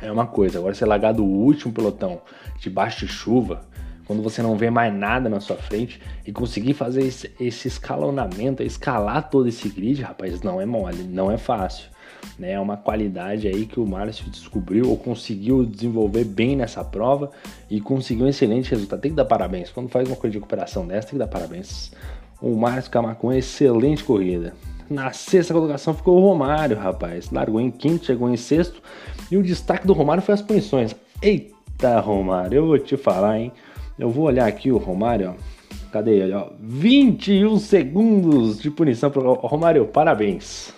é 0.00 0.10
uma 0.10 0.26
coisa. 0.26 0.58
Agora 0.58 0.74
você 0.74 0.84
largar 0.84 1.12
do 1.12 1.24
último 1.24 1.72
pelotão, 1.72 2.20
debaixo 2.58 3.06
de 3.06 3.12
chuva, 3.12 3.62
quando 4.08 4.22
você 4.22 4.40
não 4.40 4.56
vê 4.56 4.70
mais 4.70 4.92
nada 4.94 5.28
na 5.28 5.38
sua 5.38 5.56
frente 5.56 6.00
e 6.26 6.32
conseguir 6.32 6.72
fazer 6.72 7.02
esse, 7.02 7.68
escalonamento, 7.68 8.62
escalar 8.62 9.28
todo 9.28 9.48
esse 9.48 9.68
grid, 9.68 10.00
rapaz, 10.00 10.40
não 10.40 10.58
é 10.60 10.64
mole, 10.64 11.02
não 11.02 11.30
é 11.30 11.36
fácil. 11.36 11.90
Né? 12.38 12.52
É 12.52 12.60
uma 12.60 12.76
qualidade 12.76 13.46
aí 13.46 13.66
que 13.66 13.78
o 13.78 13.86
Márcio 13.86 14.30
descobriu 14.30 14.88
ou 14.88 14.96
conseguiu 14.96 15.64
desenvolver 15.66 16.24
bem 16.24 16.56
nessa 16.56 16.82
prova 16.82 17.30
e 17.68 17.82
conseguiu 17.82 18.24
um 18.24 18.28
excelente 18.28 18.70
resultado. 18.70 19.00
Tem 19.00 19.10
que 19.10 19.16
dar 19.16 19.26
parabéns. 19.26 19.70
Quando 19.70 19.90
faz 19.90 20.08
uma 20.08 20.16
coisa 20.16 20.32
de 20.32 20.38
recuperação 20.38 20.86
dessa, 20.86 21.08
tem 21.08 21.18
que 21.18 21.24
dar 21.24 21.28
parabéns. 21.28 21.92
O 22.40 22.56
Márcio 22.56 22.90
Camacon, 22.90 23.32
excelente 23.32 24.02
corrida. 24.02 24.54
Na 24.90 25.12
sexta 25.12 25.52
colocação 25.52 25.92
ficou 25.92 26.16
o 26.18 26.26
Romário, 26.26 26.76
rapaz. 26.76 27.30
Largou 27.30 27.60
em 27.60 27.70
quinto, 27.70 28.06
chegou 28.06 28.30
em 28.30 28.36
sexto. 28.36 28.82
E 29.30 29.36
o 29.36 29.42
destaque 29.42 29.86
do 29.86 29.92
Romário 29.92 30.22
foi 30.22 30.34
as 30.34 30.42
punições. 30.42 30.96
Eita, 31.20 32.00
Romário, 32.00 32.56
eu 32.56 32.66
vou 32.66 32.78
te 32.78 32.96
falar, 32.96 33.38
hein? 33.38 33.52
Eu 33.98 34.10
vou 34.10 34.24
olhar 34.24 34.46
aqui 34.46 34.72
o 34.72 34.78
Romário, 34.78 35.30
ó. 35.30 35.58
Cadê 35.92 36.18
ele? 36.18 36.32
Ó? 36.32 36.50
21 36.60 37.58
segundos 37.58 38.60
de 38.60 38.70
punição 38.70 39.10
pro 39.10 39.34
Romário. 39.34 39.86
Parabéns. 39.86 40.72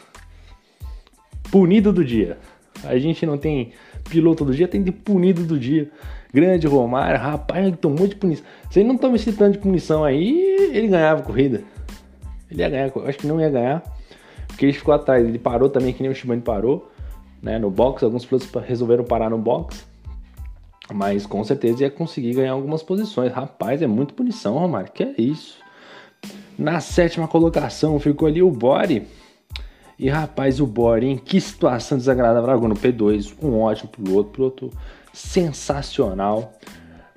Punido 1.50 1.92
do 1.92 2.04
dia. 2.04 2.38
A 2.84 2.98
gente 2.98 3.26
não 3.26 3.36
tem 3.36 3.72
piloto 4.08 4.44
do 4.44 4.54
dia, 4.54 4.66
tem 4.66 4.82
de 4.82 4.90
punido 4.90 5.44
do 5.44 5.58
dia. 5.58 5.90
Grande 6.32 6.66
Romário, 6.66 7.18
rapaz, 7.18 7.66
ele 7.66 7.76
tomou 7.76 8.06
de 8.06 8.14
punição. 8.14 8.44
Se 8.70 8.80
ele 8.80 8.88
não 8.88 8.96
toma 8.96 9.16
esse 9.16 9.32
tanto 9.32 9.52
de 9.52 9.58
punição 9.58 10.04
aí, 10.04 10.40
ele 10.72 10.88
ganhava 10.88 11.20
a 11.20 11.24
corrida. 11.24 11.62
Ele 12.50 12.62
ia 12.62 12.68
ganhar, 12.68 12.92
acho 13.06 13.18
que 13.18 13.26
não 13.26 13.40
ia 13.40 13.50
ganhar. 13.50 13.82
Ele 14.66 14.72
ficou 14.72 14.94
atrás, 14.94 15.26
ele 15.26 15.38
parou 15.38 15.68
também, 15.68 15.92
que 15.92 16.02
nem 16.02 16.10
o 16.10 16.14
Shimane 16.14 16.42
parou, 16.42 16.90
né, 17.42 17.58
no 17.58 17.70
box. 17.70 18.04
Alguns 18.04 18.24
pilotos 18.24 18.48
resolveram 18.66 19.04
parar 19.04 19.30
no 19.30 19.38
box. 19.38 19.86
Mas 20.92 21.24
com 21.24 21.42
certeza 21.44 21.84
ia 21.84 21.90
conseguir 21.90 22.34
ganhar 22.34 22.52
algumas 22.52 22.82
posições. 22.82 23.32
Rapaz, 23.32 23.80
é 23.80 23.86
muito 23.86 24.14
punição, 24.14 24.54
Romário. 24.58 24.90
Que 24.92 25.04
é 25.04 25.14
isso? 25.18 25.58
Na 26.58 26.80
sétima 26.80 27.28
colocação 27.28 27.98
ficou 28.00 28.26
ali 28.28 28.42
o 28.42 28.50
Bore. 28.50 29.06
E 29.98 30.08
rapaz, 30.08 30.60
o 30.60 30.66
Bore, 30.66 31.06
em 31.06 31.16
que 31.16 31.40
situação 31.40 31.96
desagradável. 31.96 32.48
Largou 32.48 32.68
no 32.68 32.74
P2, 32.74 33.34
um 33.42 33.60
ótimo 33.60 33.90
piloto, 33.90 34.30
piloto 34.30 34.70
sensacional. 35.12 36.52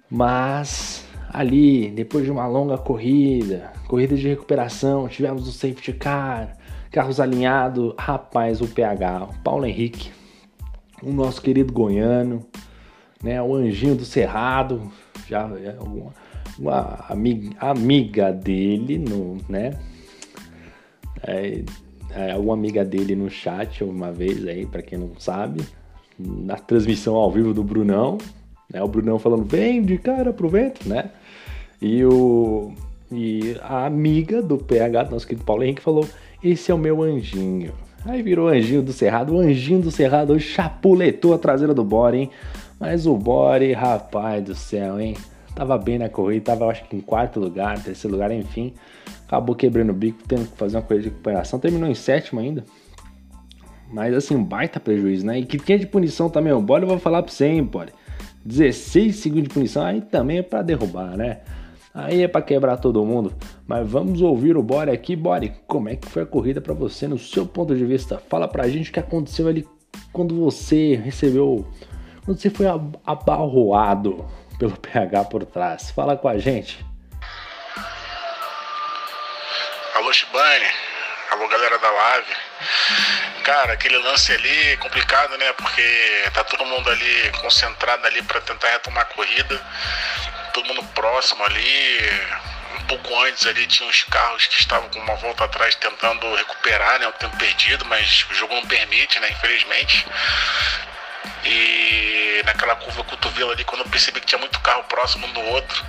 Mas 0.09 1.05
ali, 1.29 1.89
depois 1.89 2.23
de 2.23 2.31
uma 2.31 2.45
longa 2.45 2.77
corrida, 2.77 3.71
corrida 3.87 4.15
de 4.15 4.27
recuperação, 4.27 5.07
tivemos 5.07 5.47
o 5.47 5.51
safety 5.51 5.93
car, 5.93 6.55
carros 6.93 7.19
alinhados. 7.19 7.93
Rapaz, 7.97 8.61
o 8.61 8.67
PH, 8.67 9.23
o 9.25 9.43
Paulo 9.43 9.65
Henrique, 9.65 10.11
o 11.01 11.11
nosso 11.11 11.41
querido 11.41 11.73
goiano 11.73 12.47
né? 13.23 13.41
O 13.41 13.55
Anjinho 13.55 13.95
do 13.95 14.03
Cerrado, 14.03 14.91
já 15.27 15.49
é 15.63 15.77
uma, 15.79 16.13
uma 16.59 17.05
amiga, 17.09 17.55
amiga 17.59 18.33
dele, 18.33 18.99
no, 18.99 19.37
né? 19.47 19.79
É, 21.25 21.63
é 22.11 22.35
uma 22.35 22.53
amiga 22.53 22.83
dele 22.83 23.15
no 23.15 23.29
chat 23.29 23.83
uma 23.83 24.11
vez 24.11 24.45
aí, 24.45 24.65
para 24.65 24.81
quem 24.81 24.99
não 24.99 25.11
sabe, 25.17 25.63
na 26.19 26.57
transmissão 26.57 27.15
ao 27.15 27.31
vivo 27.31 27.53
do 27.53 27.63
Brunão, 27.63 28.17
né? 28.71 28.83
O 28.83 28.87
Brunão 28.87 29.17
falando, 29.17 29.45
vem 29.45 29.81
de 29.81 29.97
cara 29.97 30.33
pro 30.33 30.49
vento, 30.49 30.87
né? 30.87 31.09
E 31.81 32.03
o 32.03 32.73
e 33.15 33.55
a 33.61 33.85
amiga 33.85 34.41
do 34.41 34.57
PH, 34.57 35.09
nosso 35.11 35.27
querido 35.27 35.45
Paulo 35.45 35.63
Henrique, 35.63 35.81
falou: 35.81 36.07
Esse 36.43 36.71
é 36.71 36.75
o 36.75 36.77
meu 36.77 37.01
anjinho. 37.01 37.73
Aí 38.05 38.21
virou 38.21 38.49
anjinho 38.49 38.81
do 38.81 38.91
Cerrado. 38.91 39.33
O 39.33 39.39
anjinho 39.39 39.81
do 39.81 39.89
Cerrado 39.89 40.33
hoje 40.33 40.45
chapuletou 40.45 41.33
a 41.33 41.37
traseira 41.37 41.73
do 41.73 41.85
Bora, 41.85 42.17
hein? 42.17 42.29
Mas 42.77 43.07
o 43.07 43.15
Bore, 43.15 43.71
rapaz 43.71 44.43
do 44.43 44.53
céu, 44.53 44.99
hein? 44.99 45.15
Tava 45.55 45.77
bem 45.77 45.97
na 45.97 46.09
corrida, 46.09 46.45
tava 46.45 46.65
acho 46.67 46.83
que 46.83 46.97
em 46.97 46.99
quarto 46.99 47.39
lugar, 47.39 47.81
terceiro 47.81 48.13
lugar, 48.13 48.29
enfim. 48.31 48.73
Acabou 49.25 49.55
quebrando 49.55 49.91
o 49.91 49.93
bico, 49.93 50.19
tendo 50.27 50.49
que 50.49 50.57
fazer 50.57 50.75
uma 50.75 50.83
corrida 50.83 51.03
de 51.03 51.09
recuperação. 51.09 51.59
Terminou 51.59 51.89
em 51.89 51.95
sétimo 51.95 52.41
ainda. 52.41 52.65
Mas 53.89 54.13
assim, 54.13 54.41
baita 54.43 54.81
prejuízo, 54.81 55.25
né? 55.25 55.39
E 55.39 55.45
que 55.45 55.57
tinha 55.57 55.79
de 55.79 55.87
punição 55.87 56.29
também, 56.29 56.51
o 56.51 56.61
Bore 56.61 56.83
eu 56.83 56.89
vou 56.89 56.99
falar 56.99 57.23
pra 57.23 57.31
você, 57.31 57.45
hein, 57.45 57.63
Bore. 57.63 57.93
16 58.43 59.15
segundos 59.15 59.43
de 59.43 59.49
punição, 59.53 59.85
aí 59.85 60.01
também 60.01 60.39
é 60.39 60.43
pra 60.43 60.61
derrubar, 60.61 61.15
né? 61.15 61.39
Aí 61.93 62.23
é 62.23 62.27
para 62.27 62.41
quebrar 62.41 62.77
todo 62.77 63.05
mundo. 63.05 63.35
Mas 63.67 63.87
vamos 63.87 64.21
ouvir 64.21 64.57
o 64.57 64.63
Bore 64.63 64.89
aqui. 64.89 65.15
Bore, 65.15 65.53
como 65.67 65.89
é 65.89 65.95
que 65.95 66.09
foi 66.09 66.23
a 66.23 66.25
corrida 66.25 66.59
para 66.59 66.73
você 66.73 67.07
no 67.07 67.19
seu 67.19 67.45
ponto 67.45 67.75
de 67.75 67.85
vista? 67.85 68.21
Fala 68.29 68.47
pra 68.47 68.67
gente 68.67 68.89
o 68.89 68.93
que 68.93 68.99
aconteceu 68.99 69.47
ali 69.47 69.67
quando 70.11 70.35
você 70.43 70.95
recebeu 70.95 71.67
quando 72.25 72.39
você 72.39 72.49
foi 72.49 72.65
abarroado 73.05 74.25
pelo 74.57 74.75
PH 74.79 75.25
por 75.25 75.45
trás. 75.45 75.91
Fala 75.91 76.17
com 76.17 76.27
a 76.27 76.37
gente. 76.37 76.83
Alô, 79.95 80.11
Shibane. 80.11 80.65
Alô, 81.31 81.47
galera 81.47 81.77
da 81.77 81.91
live. 81.91 82.35
Cara, 83.43 83.73
aquele 83.73 83.97
lance 83.97 84.31
ali 84.31 84.67
é 84.69 84.77
complicado, 84.77 85.37
né? 85.37 85.51
Porque 85.53 85.83
tá 86.33 86.43
todo 86.43 86.65
mundo 86.65 86.89
ali 86.89 87.31
concentrado 87.41 88.05
ali 88.07 88.21
para 88.23 88.39
tentar 88.41 88.69
retomar 88.69 89.03
a 89.03 89.13
corrida. 89.13 89.61
Todo 90.53 90.67
mundo 90.67 90.83
próximo 90.93 91.43
ali. 91.43 91.99
Um 92.79 92.85
pouco 92.85 93.23
antes 93.23 93.45
ali 93.45 93.65
tinha 93.67 93.87
uns 93.87 94.03
carros 94.03 94.47
que 94.47 94.59
estavam 94.59 94.89
com 94.89 94.99
uma 94.99 95.15
volta 95.15 95.45
atrás 95.45 95.75
tentando 95.75 96.33
recuperar 96.35 96.99
né, 96.99 97.07
o 97.07 97.13
tempo 97.13 97.35
perdido, 97.37 97.85
mas 97.85 98.25
o 98.29 98.33
jogo 98.33 98.53
não 98.53 98.65
permite, 98.65 99.19
né? 99.19 99.29
Infelizmente. 99.31 100.05
E 101.45 102.41
naquela 102.45 102.75
curva 102.75 103.03
cotovelo 103.03 103.51
ali, 103.51 103.63
quando 103.63 103.81
eu 103.81 103.89
percebi 103.89 104.19
que 104.19 104.27
tinha 104.27 104.39
muito 104.39 104.59
carro 104.61 104.83
próximo 104.85 105.27
um 105.27 105.33
do 105.33 105.41
outro, 105.41 105.83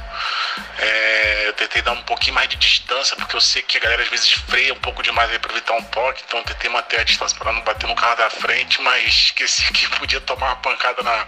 é, 0.79 1.45
eu 1.47 1.53
tentei 1.53 1.83
dar 1.83 1.93
um 1.93 2.03
pouquinho 2.03 2.35
mais 2.35 2.49
de 2.49 2.57
distância, 2.57 3.17
porque 3.17 3.37
eu 3.37 3.41
sei 3.41 3.63
que 3.63 3.79
a 3.79 3.81
galera 3.81 4.03
às 4.03 4.09
vezes 4.09 4.33
freia 4.33 4.73
um 4.73 4.81
pouco 4.81 5.03
demais 5.03 5.31
pra 5.39 5.53
evitar 5.53 5.75
um 5.75 5.83
toque, 5.85 6.23
então 6.27 6.41
eu 6.41 6.45
tentei 6.45 6.71
manter 6.71 7.01
a 7.01 7.05
distância 7.05 7.37
para 7.39 7.53
não 7.53 7.61
bater 7.63 7.87
no 7.87 7.95
carro 7.95 8.17
da 8.17 8.31
frente, 8.31 8.81
mas 8.83 9.05
esqueci 9.27 9.73
que 9.73 9.89
podia 9.99 10.21
tomar 10.21 10.47
uma 10.47 10.57
pancada 10.57 11.03
na, 11.03 11.27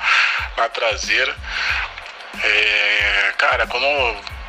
na 0.56 0.68
traseira. 0.68 1.36
É, 2.42 3.34
cara, 3.38 3.66
quando 3.66 3.86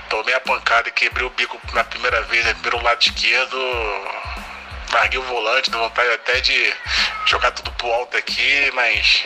tomei 0.10 0.34
a 0.34 0.39
pancada 0.39 0.89
e 0.89 0.91
quebrei 0.91 1.25
o 1.25 1.29
bico 1.29 1.60
na 1.74 1.84
primeira 1.84 2.22
vez, 2.24 2.46
né, 2.46 2.53
primeiro 2.53 2.84
lado 2.84 3.01
esquerdo, 3.01 3.58
larguei 4.91 5.20
o 5.20 5.24
volante, 5.24 5.70
deu 5.70 5.79
vontade 5.79 6.10
até 6.12 6.39
de 6.39 6.74
jogar 7.25 7.51
tudo 7.51 7.72
pro 7.74 7.91
alto 7.91 8.17
aqui, 8.17 8.72
mas 8.74 9.25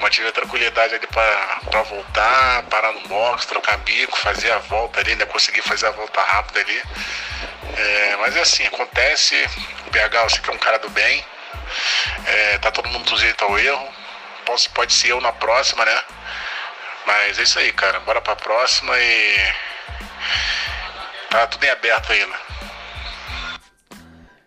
mantive 0.00 0.28
a 0.28 0.32
tranquilidade 0.32 0.94
ali 0.94 1.06
para 1.06 1.82
voltar, 1.82 2.64
parar 2.64 2.92
no 2.92 3.00
box, 3.08 3.46
trocar 3.46 3.78
bico, 3.78 4.18
fazer 4.18 4.50
a 4.50 4.58
volta 4.58 5.00
ali, 5.00 5.14
né? 5.14 5.24
Conseguir 5.26 5.62
fazer 5.62 5.86
a 5.86 5.90
volta 5.92 6.20
rápida 6.20 6.60
ali. 6.60 6.82
É, 7.76 8.16
mas 8.20 8.36
é 8.36 8.40
assim, 8.40 8.66
acontece. 8.66 9.34
O 9.86 9.90
PH, 9.90 10.22
você 10.24 10.40
que 10.40 10.50
é 10.50 10.52
um 10.52 10.58
cara 10.58 10.78
do 10.80 10.90
bem. 10.90 11.24
É, 12.26 12.58
tá 12.58 12.70
todo 12.70 12.88
mundo 12.88 13.08
sujeito 13.08 13.44
ao 13.44 13.56
erro. 13.58 13.88
Pode, 14.44 14.68
pode 14.70 14.92
ser 14.92 15.08
eu 15.08 15.20
na 15.20 15.32
próxima, 15.32 15.84
né? 15.84 16.02
Mas 17.06 17.38
é 17.38 17.42
isso 17.42 17.58
aí, 17.58 17.72
cara. 17.72 18.00
Bora 18.00 18.20
pra 18.20 18.36
próxima 18.36 18.92
e. 18.98 19.36
Tá 21.30 21.46
tudo 21.46 21.64
em 21.64 21.70
aberto 21.70 22.12
ainda. 22.12 22.52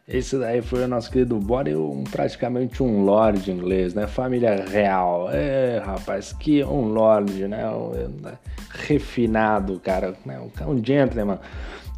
Esse 0.07 0.37
daí 0.37 0.61
foi 0.61 0.83
o 0.83 0.87
nosso 0.87 1.09
querido 1.09 1.35
Body, 1.39 1.75
um, 1.75 2.03
praticamente 2.03 2.83
um 2.83 3.03
lord 3.03 3.49
inglês, 3.49 3.95
né? 3.95 4.05
Família 4.05 4.63
real. 4.69 5.29
É, 5.31 5.81
rapaz, 5.83 6.31
que 6.31 6.63
um 6.63 6.89
lord, 6.89 7.47
né? 7.47 7.63
Né? 8.21 8.37
refinado, 8.69 9.79
cara. 9.79 10.13
Né? 10.25 10.39
Um 10.67 10.83
gentleman, 10.83 11.39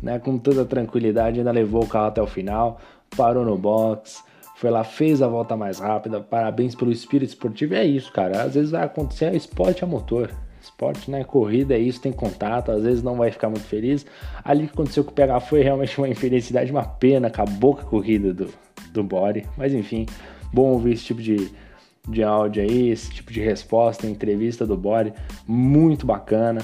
né? 0.02 0.20
Com 0.20 0.38
toda 0.38 0.64
tranquilidade, 0.64 1.40
ainda 1.40 1.52
levou 1.52 1.84
o 1.84 1.88
carro 1.88 2.08
até 2.08 2.22
o 2.22 2.28
final, 2.28 2.80
parou 3.16 3.44
no 3.44 3.58
box, 3.58 4.24
foi 4.56 4.70
lá, 4.70 4.84
fez 4.84 5.22
a 5.22 5.28
volta 5.28 5.58
mais 5.58 5.80
rápida. 5.80 6.22
Parabéns 6.22 6.76
pelo 6.76 6.92
espírito 6.92 7.30
esportivo. 7.30 7.76
É 7.76 7.84
isso, 7.84 8.12
cara. 8.12 8.44
Às 8.44 8.56
vezes 8.56 8.72
vai 8.72 8.84
acontecer, 8.84 9.26
é 9.26 9.36
esporte 9.36 9.84
a 9.84 9.88
motor. 9.88 10.32
Esporte, 10.68 11.10
né? 11.10 11.24
Corrida 11.24 11.76
é 11.76 11.80
isso, 11.80 12.02
tem 12.02 12.12
contato, 12.12 12.72
às 12.72 12.84
vezes 12.84 13.04
não 13.04 13.16
vai 13.16 13.32
ficar 13.32 13.50
muito 13.50 13.66
feliz. 13.66 14.06
Ali 14.44 14.68
que 14.68 14.74
aconteceu 14.74 15.04
com 15.04 15.12
o 15.12 15.14
PH 15.14 15.40
foi 15.42 15.62
realmente 15.62 15.98
uma 15.98 16.10
infelicidade, 16.10 16.72
uma 16.72 16.86
pena, 16.86 17.28
acabou 17.28 17.76
com 17.76 17.82
a 17.82 17.86
corrida 17.86 18.34
do, 18.34 18.50
do 18.92 19.04
Body. 19.04 19.46
Mas 19.58 19.74
enfim, 19.74 20.06
bom 20.54 20.72
ouvir 20.72 20.94
esse 20.94 21.06
tipo 21.06 21.22
de, 21.22 21.50
de 22.08 22.24
áudio 22.24 22.64
aí, 22.64 22.90
esse 22.90 23.10
tipo 23.12 23.32
de 23.32 23.42
resposta, 23.42 24.08
entrevista 24.08 24.66
do 24.66 24.78
Body, 24.78 25.14
muito 25.48 26.06
bacana. 26.06 26.62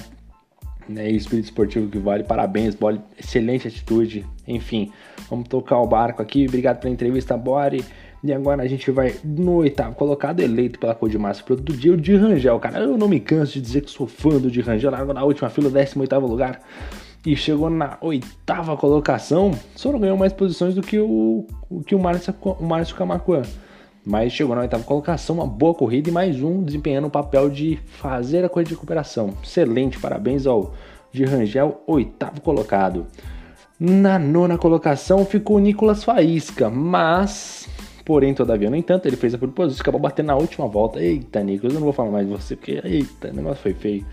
Né, 0.87 1.09
espírito 1.09 1.45
esportivo 1.45 1.89
que 1.89 1.97
vale, 1.97 2.25
parabéns, 2.25 2.75
Body, 2.75 2.99
excelente 3.17 3.67
atitude. 3.67 4.25
Enfim, 4.45 4.91
vamos 5.29 5.47
tocar 5.47 5.79
o 5.79 5.87
barco 5.87 6.21
aqui. 6.21 6.45
Obrigado 6.45 6.79
pela 6.79 6.93
entrevista, 6.93 7.37
Body. 7.37 7.85
E 8.23 8.31
agora 8.31 8.63
a 8.63 8.67
gente 8.67 8.89
vai 8.89 9.15
no 9.21 9.55
oitavo 9.55 9.95
colocado, 9.95 10.39
eleito 10.39 10.79
pela 10.79 10.95
cor 10.95 11.09
de 11.09 11.17
massa 11.17 11.43
produto 11.43 11.65
do 11.65 11.77
dia, 11.77 11.91
o 11.91 11.97
de 11.97 12.15
Rangel. 12.15 12.57
Cara, 12.57 12.79
eu 12.79 12.97
não 12.97 13.09
me 13.09 13.19
canso 13.19 13.53
de 13.53 13.61
dizer 13.61 13.81
que 13.81 13.91
sou 13.91 14.07
fã 14.07 14.39
do 14.39 14.49
de 14.49 14.61
Rangel. 14.61 14.91
Largou 14.91 15.13
na 15.13 15.23
última 15.25 15.49
fila, 15.49 15.69
18 15.69 16.19
lugar. 16.19 16.61
E 17.25 17.35
chegou 17.35 17.69
na 17.69 17.97
oitava 17.99 18.77
colocação. 18.77 19.51
Só 19.75 19.91
não 19.91 19.99
ganhou 19.99 20.17
mais 20.17 20.31
posições 20.31 20.73
do 20.73 20.81
que 20.81 20.97
o, 20.99 21.45
que 21.85 21.93
o 21.93 21.99
Márcio, 21.99 22.33
o 22.41 22.63
Márcio 22.63 22.95
Camacuã. 22.95 23.41
mas 24.05 24.31
chegou 24.31 24.55
na 24.55 24.61
oitava 24.61 24.83
colocação, 24.83 25.35
uma 25.35 25.47
boa 25.47 25.73
corrida 25.73 26.09
e 26.09 26.11
mais 26.11 26.41
um 26.41 26.63
desempenhando 26.63 27.07
o 27.07 27.11
papel 27.11 27.49
de 27.49 27.77
fazer 27.85 28.45
a 28.45 28.49
corrida 28.49 28.69
de 28.69 28.75
recuperação. 28.75 29.33
Excelente, 29.43 29.99
parabéns 29.99 30.47
ao 30.47 30.73
de 31.11 31.25
Rangel, 31.25 31.83
oitavo 31.85 32.39
colocado. 32.39 33.05
Na 33.79 34.17
nona 34.17 34.57
colocação 34.57 35.25
ficou 35.25 35.57
o 35.57 35.59
Nicolas 35.59 36.03
Faísca, 36.03 36.69
mas, 36.69 37.67
porém, 38.05 38.33
todavia, 38.33 38.69
no 38.69 38.75
entanto, 38.75 39.05
ele 39.05 39.15
fez 39.15 39.33
a 39.33 39.37
position, 39.37 39.81
acabou 39.81 40.01
batendo 40.01 40.27
na 40.27 40.35
última 40.35 40.67
volta. 40.67 40.99
Eita, 41.01 41.41
Nicolas, 41.43 41.73
eu 41.73 41.79
não 41.79 41.85
vou 41.85 41.93
falar 41.93 42.11
mais 42.11 42.27
de 42.27 42.33
você, 42.33 42.55
porque, 42.55 42.81
eita, 42.83 43.29
o 43.29 43.33
negócio 43.33 43.61
foi 43.61 43.73
feio. 43.73 44.05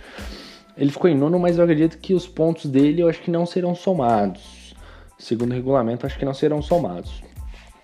Ele 0.76 0.90
ficou 0.90 1.10
em 1.10 1.16
nono, 1.16 1.38
mas 1.38 1.58
eu 1.58 1.64
acredito 1.64 1.98
que 1.98 2.14
os 2.14 2.26
pontos 2.26 2.66
dele 2.66 3.02
eu 3.02 3.08
acho 3.08 3.20
que 3.20 3.30
não 3.30 3.44
serão 3.44 3.74
somados. 3.74 4.74
Segundo 5.18 5.50
o 5.50 5.54
regulamento, 5.54 6.06
acho 6.06 6.18
que 6.18 6.24
não 6.24 6.32
serão 6.32 6.62
somados. 6.62 7.22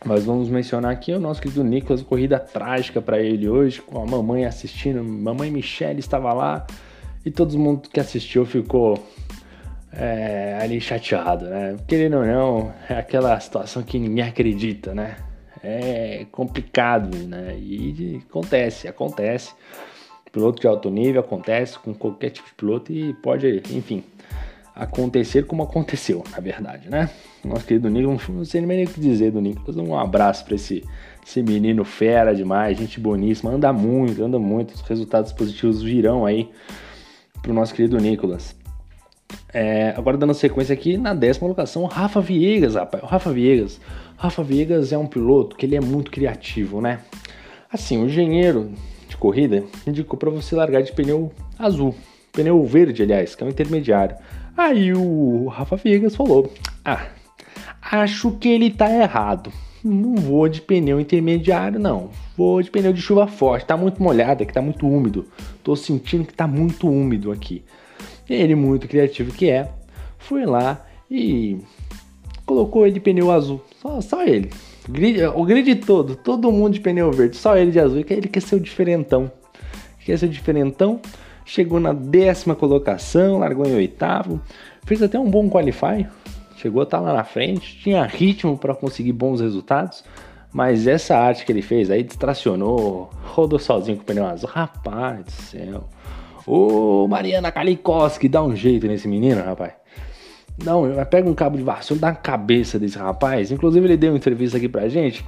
Mas 0.05 0.25
vamos 0.25 0.49
mencionar 0.49 0.93
aqui 0.93 1.13
o 1.13 1.21
nosso 1.21 1.43
querido 1.43 1.65
Nicolas, 1.65 2.03
corrida 2.03 2.39
trágica 2.39 3.03
para 3.03 3.21
ele 3.21 3.49
hoje, 3.49 3.83
com 3.83 4.01
a 4.01 4.07
mamãe 4.07 4.45
assistindo. 4.45 5.03
Mamãe 5.03 5.51
Michelle 5.51 5.99
estava 5.99 6.33
lá 6.33 6.67
e 7.25 7.31
todo 7.31 7.59
mundo 7.59 7.89
que 7.93 7.99
assistiu 7.99 8.47
ficou 8.47 9.03
é, 9.93 10.59
ali 10.61 10.81
chateado, 10.81 11.47
né? 11.47 11.77
Querendo 11.87 12.19
ou 12.19 12.25
não, 12.25 12.73
é 12.89 12.95
aquela 12.95 13.39
situação 13.41 13.83
que 13.83 13.99
ninguém 13.99 14.25
acredita, 14.25 14.95
né? 14.95 15.17
É 15.63 16.27
complicado, 16.31 17.17
né? 17.27 17.57
E 17.59 18.23
acontece, 18.29 18.89
acontece. 18.89 19.55
Piloto 20.31 20.61
de 20.61 20.67
alto 20.67 20.91
nível 20.91 21.21
acontece 21.21 21.79
com 21.79 21.95
qualquer 21.95 22.31
tipo 22.31 22.49
de 22.49 22.55
piloto 22.55 22.93
e 22.93 23.15
pode, 23.15 23.63
enfim, 23.71 24.05
acontecer 24.75 25.47
como 25.47 25.63
aconteceu, 25.63 26.23
na 26.31 26.39
verdade, 26.39 26.91
né? 26.91 27.09
Nosso 27.43 27.65
querido 27.65 27.89
Nicolas, 27.89 28.29
não 28.29 28.45
sei 28.45 28.61
nem 28.61 28.85
o 28.85 28.89
que 28.89 29.01
dizer 29.01 29.31
do 29.31 29.41
Nicolas. 29.41 29.77
Um 29.77 29.99
abraço 29.99 30.45
para 30.45 30.55
esse, 30.55 30.85
esse 31.27 31.43
menino 31.43 31.85
fera 31.85 32.35
demais, 32.35 32.77
gente 32.77 33.01
boníssima, 33.01 33.51
anda 33.51 33.73
muito, 33.73 34.23
anda 34.23 34.39
muito. 34.39 34.75
Os 34.75 34.83
resultados 34.83 35.33
positivos 35.33 35.83
virão 35.83 36.27
aí 36.27 36.51
pro 37.41 37.55
nosso 37.55 37.75
querido 37.75 37.97
Nicolas. 37.99 38.55
É, 39.53 39.95
agora 39.97 40.19
dando 40.19 40.35
sequência 40.35 40.75
aqui 40.75 40.99
na 40.99 41.15
décima 41.15 41.47
colocação, 41.47 41.87
Rafa 41.87 42.21
Viegas, 42.21 42.75
rapaz. 42.75 43.03
O 43.03 43.07
Rafa 43.07 43.33
Viegas. 43.33 43.81
Rafa 44.17 44.43
Viegas 44.43 44.93
é 44.93 44.99
um 44.99 45.07
piloto 45.07 45.57
que 45.57 45.67
ele 45.67 45.77
é 45.77 45.81
muito 45.81 46.11
criativo, 46.11 46.81
né? 46.81 47.01
Assim, 47.71 48.03
o 48.03 48.07
engenheiro 48.07 48.73
de 49.09 49.17
corrida 49.17 49.65
indicou 49.87 50.19
para 50.19 50.31
você 50.31 50.55
largar 50.55 50.83
de 50.83 50.93
pneu 50.93 51.31
azul, 51.59 51.95
pneu 52.33 52.65
verde, 52.65 53.03
aliás, 53.03 53.35
que 53.35 53.43
é 53.43 53.47
um 53.47 53.51
intermediário. 53.51 54.17
Aí 54.57 54.93
o 54.95 55.49
Rafa 55.49 55.77
Viegas 55.77 56.17
falou: 56.17 56.51
Ah, 56.85 57.09
acho 57.83 58.33
que 58.33 58.49
ele 58.49 58.71
tá 58.71 58.91
errado. 58.91 59.53
Não 59.85 60.17
vou 60.17 60.49
de 60.49 60.63
pneu 60.63 60.99
intermediário, 60.99 61.79
não. 61.79 62.11
Vou 62.37 62.61
de 62.63 62.71
pneu 62.71 62.93
de 62.93 63.01
chuva 63.01 63.27
forte. 63.27 63.67
Tá 63.67 63.77
muito 63.77 64.03
molhado 64.03 64.43
aqui, 64.43 64.53
tá 64.53 64.63
muito 64.63 64.89
úmido. 64.89 65.27
Tô 65.63 65.77
sentindo 65.77 66.25
que 66.25 66.35
tá 66.35 66.47
muito 66.47 66.89
úmido 66.89 67.31
aqui. 67.31 67.63
Ele, 68.29 68.55
muito 68.55 68.89
criativo 68.89 69.33
que 69.33 69.49
é, 69.51 69.71
foi 70.19 70.45
lá 70.45 70.85
e 71.09 71.59
colocou 72.45 72.85
ele 72.85 72.95
de 72.95 73.01
pneu 73.01 73.31
azul. 73.31 73.63
Só, 73.87 74.01
só 74.01 74.25
ele. 74.25 74.51
O 75.35 75.45
grid 75.45 75.77
todo, 75.77 76.17
todo 76.17 76.51
mundo 76.53 76.75
de 76.75 76.81
pneu 76.81 77.11
verde, 77.13 77.37
só 77.37 77.57
ele 77.57 77.71
de 77.71 77.81
azul. 77.81 78.05
Ele 78.09 78.29
quer 78.29 78.41
ser 78.41 78.57
o 78.57 78.61
diferentão. 78.61 79.31
Quer 80.05 80.19
ser 80.19 80.27
o 80.27 80.29
diferentão 80.29 81.01
chegou 81.47 81.79
na 81.79 81.93
décima 81.93 82.57
colocação, 82.57 83.39
largou 83.39 83.65
em 83.65 83.75
oitavo, 83.75 84.41
fez 84.85 85.01
até 85.01 85.19
um 85.19 85.31
bom 85.31 85.49
qualify, 85.49 86.05
chegou 86.57 86.81
a 86.81 86.85
estar 86.85 86.99
lá 86.99 87.13
na 87.13 87.25
frente, 87.25 87.79
tinha 87.79 88.05
ritmo 88.05 88.59
para 88.59 88.75
conseguir 88.75 89.13
bons 89.13 89.41
resultados, 89.41 90.05
mas 90.53 90.87
essa 90.87 91.17
arte 91.17 91.47
que 91.47 91.53
ele 91.53 91.63
fez 91.63 91.91
aí 91.91 92.03
distracionou, 92.03 93.11
rodou 93.23 93.59
sozinho 93.59 93.97
com 93.97 94.03
o 94.03 94.07
pneu 94.07 94.27
azul, 94.27 94.51
rapaz 94.51 95.25
do 95.25 95.31
céu. 95.31 95.85
Ô 96.45 97.07
Mariana 97.09 97.51
Kalikoski, 97.53 98.29
dá 98.29 98.43
um 98.43 98.55
jeito 98.55 98.87
nesse 98.87 99.07
menino, 99.09 99.43
rapaz. 99.43 99.73
Não, 100.59 100.85
pega 101.07 101.29
um 101.29 101.35
cabo 101.35 101.57
de 101.57 101.63
vassoura, 101.63 102.01
dá 102.01 102.09
na 102.09 102.15
cabeça 102.15 102.79
desse 102.79 102.99
rapaz. 102.99 103.51
Inclusive, 103.51 103.87
ele 103.87 103.97
deu 103.97 104.13
uma 104.13 104.19
entrevista 104.19 104.57
aqui 104.57 104.69
pra 104.69 104.89
gente, 104.89 105.25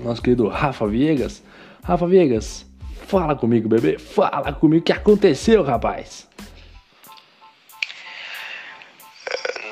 nosso 0.00 0.20
querido 0.20 0.48
Rafa 0.48 0.86
Viegas. 0.86 1.42
Rafa 1.82 2.06
Viegas, 2.06 2.66
Fala 3.10 3.34
comigo, 3.34 3.68
bebê. 3.68 3.98
Fala 3.98 4.52
comigo. 4.52 4.82
O 4.82 4.84
que 4.84 4.92
aconteceu, 4.92 5.64
rapaz? 5.64 6.28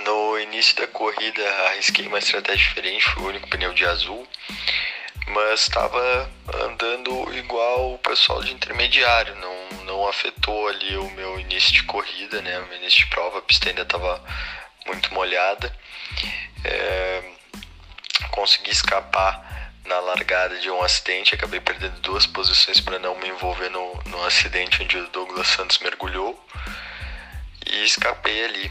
No 0.05 0.37
início 0.41 0.75
da 0.77 0.89
corrida, 0.89 1.49
arrisquei 1.69 2.09
uma 2.09 2.19
estratégia 2.19 2.69
diferente. 2.69 3.05
Fui 3.05 3.23
o 3.23 3.29
único 3.29 3.49
pneu 3.49 3.73
de 3.73 3.85
azul. 3.85 4.27
Mas 5.29 5.61
estava 5.61 6.29
andando 6.65 7.33
igual 7.33 7.95
o 7.95 7.99
pessoal 7.99 8.43
de 8.43 8.53
intermediário. 8.53 9.37
Não, 9.37 9.85
não 9.85 10.09
afetou 10.09 10.67
ali 10.67 10.97
o 10.97 11.09
meu 11.13 11.39
início 11.39 11.73
de 11.73 11.85
corrida, 11.85 12.43
né? 12.43 12.59
O 12.59 12.67
meu 12.67 12.79
início 12.79 13.05
de 13.05 13.07
prova. 13.07 13.39
A 13.39 13.43
pista 13.43 13.69
ainda 13.69 13.83
estava 13.83 14.21
muito 14.89 15.13
molhada. 15.15 15.73
É, 16.65 17.23
consegui 18.33 18.71
escapar 18.71 19.73
na 19.85 20.01
largada 20.01 20.59
de 20.59 20.71
um 20.71 20.83
acidente, 20.83 21.35
acabei 21.35 21.61
perdendo 21.61 22.01
duas 22.01 22.27
posições 22.27 22.81
para 22.81 22.99
não 22.99 23.19
me 23.19 23.29
envolver 23.29 23.71
no, 23.71 23.95
no 24.07 24.25
acidente 24.25 24.83
onde 24.83 24.97
o 24.99 25.09
Douglas 25.09 25.47
Santos 25.49 25.79
mergulhou 25.79 26.39
e 27.67 27.85
escapei 27.85 28.45
ali. 28.45 28.71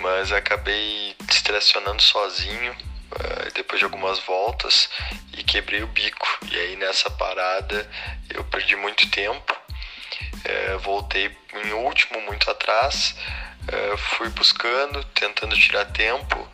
Mas 0.00 0.32
acabei 0.32 1.16
distracionando 1.22 2.00
sozinho 2.00 2.72
uh, 2.72 3.52
depois 3.54 3.78
de 3.78 3.84
algumas 3.84 4.18
voltas 4.20 4.88
e 5.36 5.42
quebrei 5.42 5.82
o 5.82 5.88
bico. 5.88 6.26
E 6.50 6.56
aí 6.56 6.76
nessa 6.76 7.10
parada 7.10 7.88
eu 8.30 8.44
perdi 8.44 8.76
muito 8.76 9.08
tempo, 9.10 9.52
uh, 9.52 10.78
voltei 10.78 11.36
em 11.64 11.72
último, 11.72 12.20
muito 12.22 12.50
atrás 12.50 13.14
é, 13.68 13.96
fui 13.96 14.28
buscando, 14.30 15.02
tentando 15.14 15.56
tirar 15.56 15.84
tempo, 15.86 16.48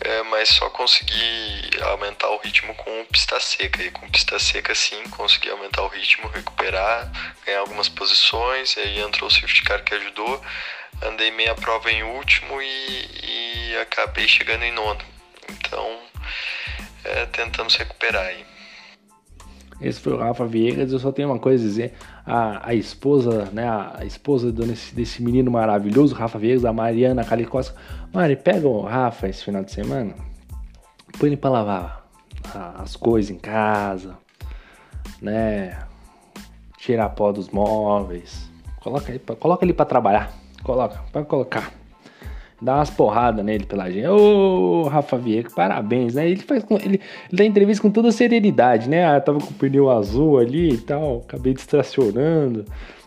é, 0.00 0.22
mas 0.24 0.48
só 0.50 0.68
consegui 0.70 1.70
aumentar 1.82 2.28
o 2.30 2.38
ritmo 2.38 2.74
com 2.74 3.04
pista 3.06 3.38
seca. 3.40 3.82
E 3.82 3.90
com 3.90 4.08
pista 4.10 4.38
seca, 4.38 4.74
sim, 4.74 5.02
consegui 5.10 5.50
aumentar 5.50 5.82
o 5.82 5.88
ritmo, 5.88 6.28
recuperar, 6.28 7.10
ganhar 7.44 7.60
algumas 7.60 7.88
posições. 7.88 8.76
Aí 8.78 9.00
entrou 9.00 9.28
o 9.28 9.32
safety 9.32 9.62
car 9.62 9.82
que 9.82 9.94
ajudou. 9.94 10.42
Andei 11.02 11.30
meia 11.30 11.54
prova 11.54 11.90
em 11.90 12.02
último 12.02 12.60
e, 12.60 13.70
e 13.72 13.78
acabei 13.82 14.26
chegando 14.26 14.64
em 14.64 14.72
nono. 14.72 15.00
Então, 15.50 16.00
é, 17.04 17.26
tentamos 17.26 17.76
recuperar 17.76 18.26
aí. 18.26 18.57
Esse 19.80 20.00
foi 20.00 20.12
o 20.12 20.18
Rafa 20.18 20.44
Viegas. 20.46 20.92
Eu 20.92 20.98
só 20.98 21.12
tenho 21.12 21.28
uma 21.28 21.38
coisa 21.38 21.62
a 21.62 21.66
dizer: 21.66 21.92
a, 22.26 22.68
a 22.70 22.74
esposa, 22.74 23.48
né, 23.52 23.68
a, 23.68 24.04
esposa 24.04 24.50
desse, 24.50 24.94
desse 24.94 25.22
menino 25.22 25.50
maravilhoso, 25.50 26.14
Rafa 26.14 26.38
Viegas, 26.38 26.64
a 26.64 26.72
Mariana 26.72 27.24
Calicosta. 27.24 27.74
Mari, 28.12 28.36
pega 28.36 28.66
o 28.66 28.82
Rafa 28.82 29.28
esse 29.28 29.44
final 29.44 29.62
de 29.62 29.72
semana, 29.72 30.14
põe 31.18 31.28
ele 31.28 31.36
pra 31.36 31.50
lavar 31.50 32.08
as 32.78 32.96
coisas 32.96 33.30
em 33.30 33.38
casa, 33.38 34.16
né? 35.20 35.78
Tirar 36.78 37.10
pó 37.10 37.32
dos 37.32 37.48
móveis. 37.50 38.48
Coloca 38.80 39.10
ele, 39.10 39.18
coloca 39.18 39.64
ele 39.64 39.72
pra 39.72 39.84
trabalhar. 39.84 40.32
Coloca, 40.62 41.00
pode 41.12 41.26
colocar 41.26 41.77
dá 42.60 42.76
umas 42.76 42.90
porradas 42.90 43.44
nele 43.44 43.64
pela 43.64 43.90
gente. 43.90 44.06
Ô, 44.06 44.82
Rafa 44.82 45.16
Vieira, 45.16 45.48
parabéns, 45.54 46.14
né? 46.14 46.28
Ele 46.28 46.40
faz 46.40 46.64
ele, 46.70 46.80
ele 46.84 47.00
dá 47.32 47.44
entrevista 47.44 47.82
com 47.82 47.90
toda 47.90 48.10
serenidade, 48.12 48.88
né? 48.88 49.04
Ah, 49.06 49.20
tava 49.20 49.38
com 49.38 49.50
o 49.50 49.54
pneu 49.54 49.90
azul 49.90 50.38
ali 50.38 50.74
e 50.74 50.78
tal, 50.78 51.18
acabei 51.18 51.54
distracionando, 51.54 52.64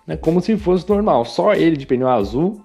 né? 0.07 0.15
Como 0.17 0.41
se 0.41 0.55
fosse 0.57 0.87
normal, 0.89 1.25
só 1.25 1.53
ele 1.53 1.75
de 1.75 1.85
pneu 1.85 2.07
azul, 2.07 2.61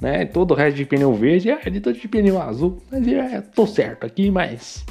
né? 0.00 0.24
Todo 0.24 0.52
o 0.52 0.54
resto 0.54 0.76
de 0.76 0.84
pneu 0.84 1.12
verde, 1.14 1.50
ah, 1.50 1.60
ele 1.64 1.80
todo 1.80 1.96
de 1.96 2.08
pneu 2.08 2.40
azul. 2.40 2.78
Mas 2.90 3.06
é, 3.06 3.40
tô 3.40 3.66
certo 3.66 4.06
aqui, 4.06 4.30
mas 4.30 4.84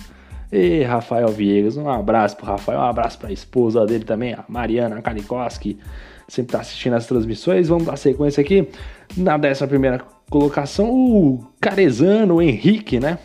e 0.51 0.83
Rafael 0.83 1.29
Viegas, 1.29 1.77
um 1.77 1.89
abraço 1.89 2.35
pro 2.35 2.45
Rafael, 2.45 2.79
um 2.79 2.83
abraço 2.83 3.17
pra 3.17 3.31
esposa 3.31 3.85
dele 3.85 4.03
também, 4.03 4.33
a 4.33 4.43
Mariana 4.49 5.01
Kalikoski, 5.01 5.79
sempre 6.27 6.51
tá 6.51 6.59
assistindo 6.59 6.93
as 6.93 7.05
transmissões. 7.05 7.69
Vamos 7.69 7.85
dar 7.85 7.95
sequência 7.95 8.41
aqui 8.41 8.67
na 9.15 9.37
11 9.37 9.65
primeira 9.67 9.99
colocação, 10.31 10.89
o 10.89 11.45
Carezano, 11.59 12.35
o 12.35 12.41
Henrique, 12.41 13.01
né? 13.01 13.19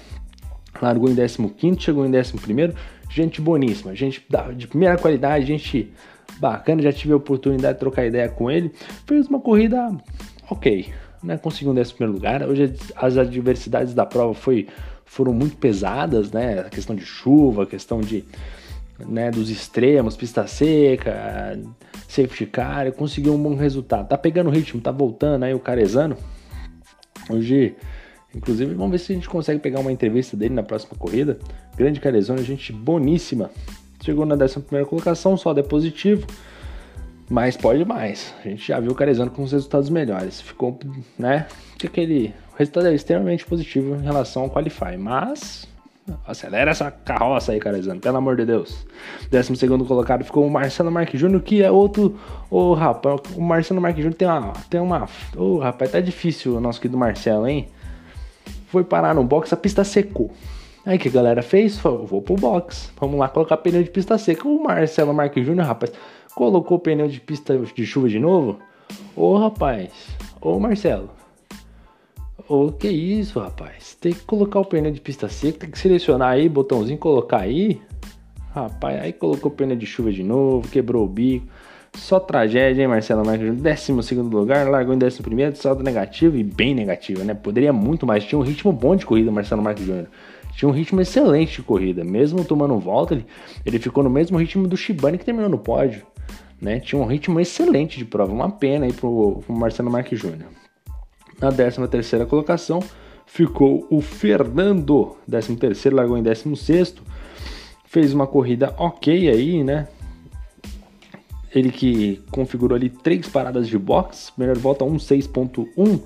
Largou 0.83 1.09
em 1.09 1.15
15, 1.15 1.81
chegou 1.81 2.05
em 2.05 2.11
11. 2.11 2.35
Gente 3.09 3.41
boníssima, 3.41 3.95
gente 3.95 4.27
de 4.57 4.67
primeira 4.67 4.99
qualidade, 4.99 5.47
gente 5.47 5.91
bacana. 6.41 6.83
Já 6.83 6.93
tive 6.93 7.13
a 7.13 7.17
oportunidade 7.17 7.75
de 7.75 7.81
trocar 7.81 8.05
ideia 8.05 8.29
com 8.29 8.51
ele. 8.51 8.73
Fez 9.07 9.29
uma 9.29 9.41
corrida 9.41 9.89
ok, 10.51 10.93
né? 11.23 11.39
Conseguiu 11.39 11.73
um 11.73 11.79
11 11.79 11.95
lugar. 12.05 12.43
Hoje 12.43 12.75
as 12.97 13.17
adversidades 13.17 13.95
da 13.95 14.05
prova 14.05 14.35
foi, 14.35 14.67
foram 15.05 15.33
muito 15.33 15.57
pesadas, 15.57 16.33
né? 16.33 16.59
A 16.59 16.69
questão 16.69 16.97
de 16.97 17.07
chuva, 17.07 17.63
a 17.63 17.67
questão 17.67 18.01
de. 18.01 18.25
Né, 18.99 19.31
dos 19.31 19.51
extremos, 19.51 20.17
pista 20.17 20.47
seca, 20.47 21.61
safety 22.09 22.47
car, 22.47 22.91
conseguiu 22.93 23.35
um 23.35 23.43
bom 23.43 23.55
resultado. 23.55 24.09
Tá 24.09 24.17
pegando 24.17 24.49
ritmo, 24.49 24.81
tá 24.81 24.91
voltando 24.91 25.43
aí 25.43 25.53
o 25.53 25.61
Carezano, 25.61 26.17
Hoje, 27.31 27.75
inclusive, 28.35 28.75
vamos 28.75 28.93
ver 28.93 28.99
se 28.99 29.13
a 29.13 29.15
gente 29.15 29.29
consegue 29.29 29.61
pegar 29.61 29.81
uma 29.81 29.93
entrevista 29.93 30.37
dele 30.37 30.55
na 30.55 30.63
próxima 30.63 30.97
corrida. 30.99 31.39
Grande 31.77 32.01
Carezone, 32.01 32.43
gente 32.43 32.73
boníssima. 32.73 33.51
Chegou 34.03 34.25
na 34.25 34.35
11 34.35 34.61
colocação, 34.87 35.37
só 35.37 35.55
positivo. 35.63 36.27
Mas 37.29 37.57
pode 37.57 37.85
mais. 37.85 38.33
A 38.45 38.49
gente 38.49 38.69
já 38.69 38.79
viu 38.79 38.93
o 38.93 38.95
Carezano 38.95 39.31
com 39.31 39.43
os 39.43 39.53
resultados 39.53 39.91
melhores. 39.91 40.41
Ficou, 40.41 40.79
né? 41.19 41.47
Que 41.77 41.87
aquele 41.87 42.33
o 42.53 42.59
resultado 42.59 42.87
é 42.87 42.95
extremamente 42.95 43.45
positivo 43.45 43.97
em 43.97 44.03
relação 44.03 44.45
ao 44.45 44.51
Qualify. 44.51 44.97
Mas 44.97 45.69
acelera 46.27 46.71
essa 46.71 46.91
carroça 46.91 47.53
aí, 47.53 47.61
Carezano, 47.61 48.01
pelo 48.01 48.17
amor 48.17 48.37
de 48.37 48.45
Deus. 48.45 48.87
12 49.31 49.57
segundo 49.57 49.85
colocado 49.85 50.25
ficou 50.25 50.47
o 50.47 50.51
Marcelo 50.51 50.91
Marques 50.91 51.21
Júnior, 51.21 51.43
que 51.43 51.63
é 51.63 51.71
outro. 51.71 52.19
Ô, 52.51 52.71
oh, 52.71 52.75
rapaz, 52.75 53.21
o 53.37 53.41
Marcelo 53.41 53.81
Marques 53.81 54.03
Júnior 54.03 54.17
tem 54.17 54.29
uma. 54.29 54.53
Tem 54.71 54.81
uma. 54.81 55.05
Ô, 55.37 55.43
oh, 55.43 55.59
rapaz, 55.59 55.91
tá 55.91 56.01
difícil 56.01 56.57
o 56.57 56.61
nosso 56.61 56.81
querido 56.81 56.99
Marcelo, 56.99 57.47
hein? 57.47 57.69
Foi 58.69 58.85
parar 58.85 59.15
no 59.15 59.25
box, 59.25 59.53
a 59.53 59.57
pista 59.57 59.85
secou. 59.85 60.33
Aí 60.85 60.99
que 60.99 61.09
a 61.09 61.11
galera 61.11 61.43
fez? 61.43 61.79
Falou, 61.79 62.07
vou 62.07 62.23
pro 62.23 62.37
box. 62.37 62.93
Vamos 63.01 63.19
lá 63.19 63.29
colocar 63.29 63.57
pneu 63.57 63.83
de 63.83 63.91
pista 63.91 64.17
seca. 64.19 64.47
O 64.47 64.63
Marcelo 64.63 65.13
Marques 65.13 65.45
Júnior, 65.45 65.67
rapaz, 65.67 65.93
colocou 66.35 66.79
pneu 66.79 67.09
de 67.09 67.21
pista 67.21 67.59
de 67.59 67.85
chuva 67.85 68.09
de 68.09 68.21
novo? 68.21 68.59
Ô 69.17 69.37
rapaz, 69.37 69.91
ô 70.41 70.61
Marcelo. 70.61 71.16
Ô, 72.49 72.71
que 72.71 72.89
isso, 72.89 73.41
rapaz? 73.41 73.97
Tem 74.01 74.13
que 74.13 74.21
colocar 74.21 74.61
o 74.61 74.65
pneu 74.65 74.93
de 74.93 75.01
pista 75.01 75.29
seca, 75.29 75.61
tem 75.61 75.71
que 75.71 75.79
selecionar 75.79 76.31
aí, 76.31 76.49
botãozinho, 76.49 76.99
colocar 76.99 77.41
aí. 77.41 77.81
Rapaz, 78.55 79.03
aí 79.03 79.13
colocou 79.13 79.51
pneu 79.51 79.77
de 79.77 79.87
chuva 79.87 80.13
de 80.13 80.23
novo, 80.23 80.69
quebrou 80.69 81.05
o 81.05 81.09
bico. 81.09 81.47
Só 81.95 82.21
tragédia, 82.21 82.83
hein, 82.83 82.89
Marcelo 82.89 83.25
Marques? 83.25 83.55
Décimo 83.55 84.03
segundo 84.03 84.37
lugar, 84.37 84.69
largou 84.69 84.95
em 84.95 84.99
décimo 84.99 85.25
primeiro, 85.25 85.57
saldo 85.57 85.83
negativo 85.83 86.37
e 86.37 86.45
bem 86.45 86.75
negativo, 86.75 87.25
né? 87.25 87.33
Poderia 87.35 87.73
muito 87.73 88.07
mais, 88.07 88.23
tinha 88.25 88.39
um 88.39 88.43
ritmo 88.43 88.71
bom 88.71 88.95
de 88.95 89.07
corrida, 89.07 89.33
Marcelo 89.33 89.63
Marques 89.63 89.85
Júnior 89.85 90.09
tinha 90.57 90.69
um 90.69 90.73
ritmo 90.73 91.01
excelente 91.01 91.57
de 91.57 91.63
corrida. 91.63 92.03
Mesmo 92.03 92.43
tomando 92.45 92.79
volta, 92.79 93.15
ele, 93.15 93.27
ele 93.65 93.79
ficou 93.79 94.03
no 94.03 94.09
mesmo 94.09 94.39
ritmo 94.39 94.67
do 94.67 94.77
Shibane 94.77 95.19
que 95.19 95.25
terminou 95.25 95.51
no 95.51 95.59
pódio. 95.59 96.05
Né? 96.61 96.81
Tinha 96.81 97.01
um 97.01 97.05
ritmo 97.05 97.39
excelente 97.39 97.99
de 97.99 98.07
prova. 98.07 98.33
Uma 98.33 98.51
pena 98.51 98.87
aí 98.87 98.93
pro, 98.93 99.43
pro 99.47 99.55
Marcelo 99.55 99.91
Marques 99.91 100.19
Júnior. 100.19 100.49
Na 101.41 101.53
13 101.53 101.87
terceira 101.89 102.25
colocação 102.27 102.81
ficou 103.27 103.87
o 103.91 104.01
Fernando. 104.01 105.17
13 105.29 105.57
terceiro, 105.57 105.97
largou 105.97 106.17
em 106.17 106.23
16 106.23 106.95
Fez 107.85 108.13
uma 108.13 108.27
corrida 108.27 108.75
ok 108.79 109.29
aí, 109.29 109.65
né? 109.65 109.89
Ele 111.55 111.71
que 111.71 112.23
configurou 112.31 112.77
ali 112.77 112.91
três 112.91 113.29
paradas 113.29 113.69
de 113.69 113.79
box. 113.79 114.33
Melhor 114.37 114.57
volta 114.59 114.85
1.6.1. 114.85 116.01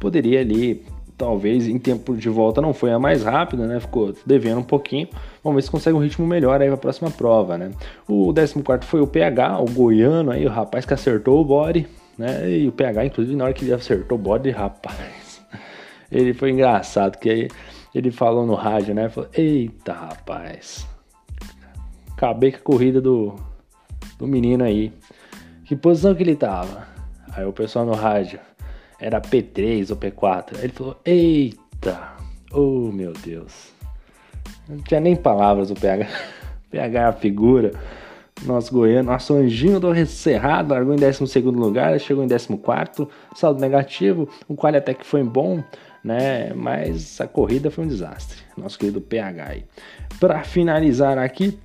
Poderia 0.00 0.40
ali 0.40 0.84
talvez 1.16 1.66
em 1.68 1.78
tempo 1.78 2.16
de 2.16 2.28
volta 2.28 2.60
não 2.60 2.74
foi 2.74 2.92
a 2.92 2.98
mais 2.98 3.22
rápida, 3.22 3.66
né? 3.66 3.80
Ficou 3.80 4.14
devendo 4.26 4.58
um 4.58 4.64
pouquinho. 4.64 5.08
Vamos 5.42 5.56
ver 5.56 5.62
se 5.62 5.70
consegue 5.70 5.96
um 5.96 6.00
ritmo 6.00 6.26
melhor 6.26 6.60
aí 6.60 6.66
para 6.66 6.74
a 6.74 6.78
próxima 6.78 7.10
prova, 7.10 7.56
né? 7.56 7.70
O 8.06 8.32
14 8.32 8.62
foi 8.82 9.00
o 9.00 9.06
PH, 9.06 9.60
o 9.60 9.64
goiano 9.66 10.30
aí, 10.30 10.46
o 10.46 10.50
rapaz 10.50 10.84
que 10.84 10.94
acertou 10.94 11.40
o 11.40 11.44
body, 11.44 11.86
né? 12.18 12.48
E 12.50 12.68
o 12.68 12.72
PH, 12.72 13.06
inclusive, 13.06 13.36
na 13.36 13.44
hora 13.44 13.52
que 13.52 13.64
ele 13.64 13.74
acertou 13.74 14.18
o 14.18 14.20
body, 14.20 14.50
rapaz, 14.50 15.42
ele 16.10 16.34
foi 16.34 16.50
engraçado, 16.50 17.18
que 17.18 17.48
ele 17.94 18.10
falou 18.10 18.46
no 18.46 18.54
rádio, 18.54 18.94
né? 18.94 19.08
Falou, 19.08 19.30
eita, 19.32 19.92
rapaz, 19.92 20.86
acabei 22.12 22.52
com 22.52 22.58
a 22.58 22.62
corrida 22.62 23.00
do, 23.00 23.34
do 24.18 24.26
menino 24.26 24.64
aí. 24.64 24.92
Que 25.64 25.74
posição 25.74 26.14
que 26.14 26.22
ele 26.22 26.36
tava? 26.36 26.86
Aí 27.32 27.44
o 27.44 27.52
pessoal 27.52 27.84
no 27.86 27.94
rádio, 27.94 28.38
era 28.98 29.20
P3 29.20 29.90
ou 29.90 29.96
P4. 29.96 30.58
Ele 30.62 30.72
falou: 30.72 31.00
Eita, 31.04 32.12
oh 32.52 32.90
meu 32.92 33.12
Deus. 33.12 33.72
Não 34.68 34.78
tinha 34.78 35.00
nem 35.00 35.16
palavras 35.16 35.70
o 35.70 35.74
PH. 35.74 36.06
PH 36.70 37.00
é 37.00 37.04
a 37.04 37.12
figura. 37.12 37.72
Nosso 38.44 38.72
goiano, 38.72 39.10
nosso 39.10 39.34
anjinho 39.34 39.80
do 39.80 40.06
Cerrado, 40.06 40.72
largou 40.72 40.94
em 40.94 40.98
12 40.98 41.40
lugar, 41.40 41.98
chegou 41.98 42.22
em 42.22 42.28
14, 42.28 43.08
saldo 43.34 43.60
negativo, 43.60 44.28
o 44.46 44.54
qual 44.54 44.74
até 44.74 44.92
que 44.92 45.06
foi 45.06 45.22
bom, 45.22 45.62
né? 46.02 46.52
Mas 46.54 47.20
a 47.20 47.26
corrida 47.26 47.70
foi 47.70 47.84
um 47.84 47.88
desastre. 47.88 48.38
Nosso 48.56 48.78
querido 48.78 49.00
PH. 49.00 49.56
Para 50.20 50.42
finalizar 50.42 51.16
aqui, 51.16 51.58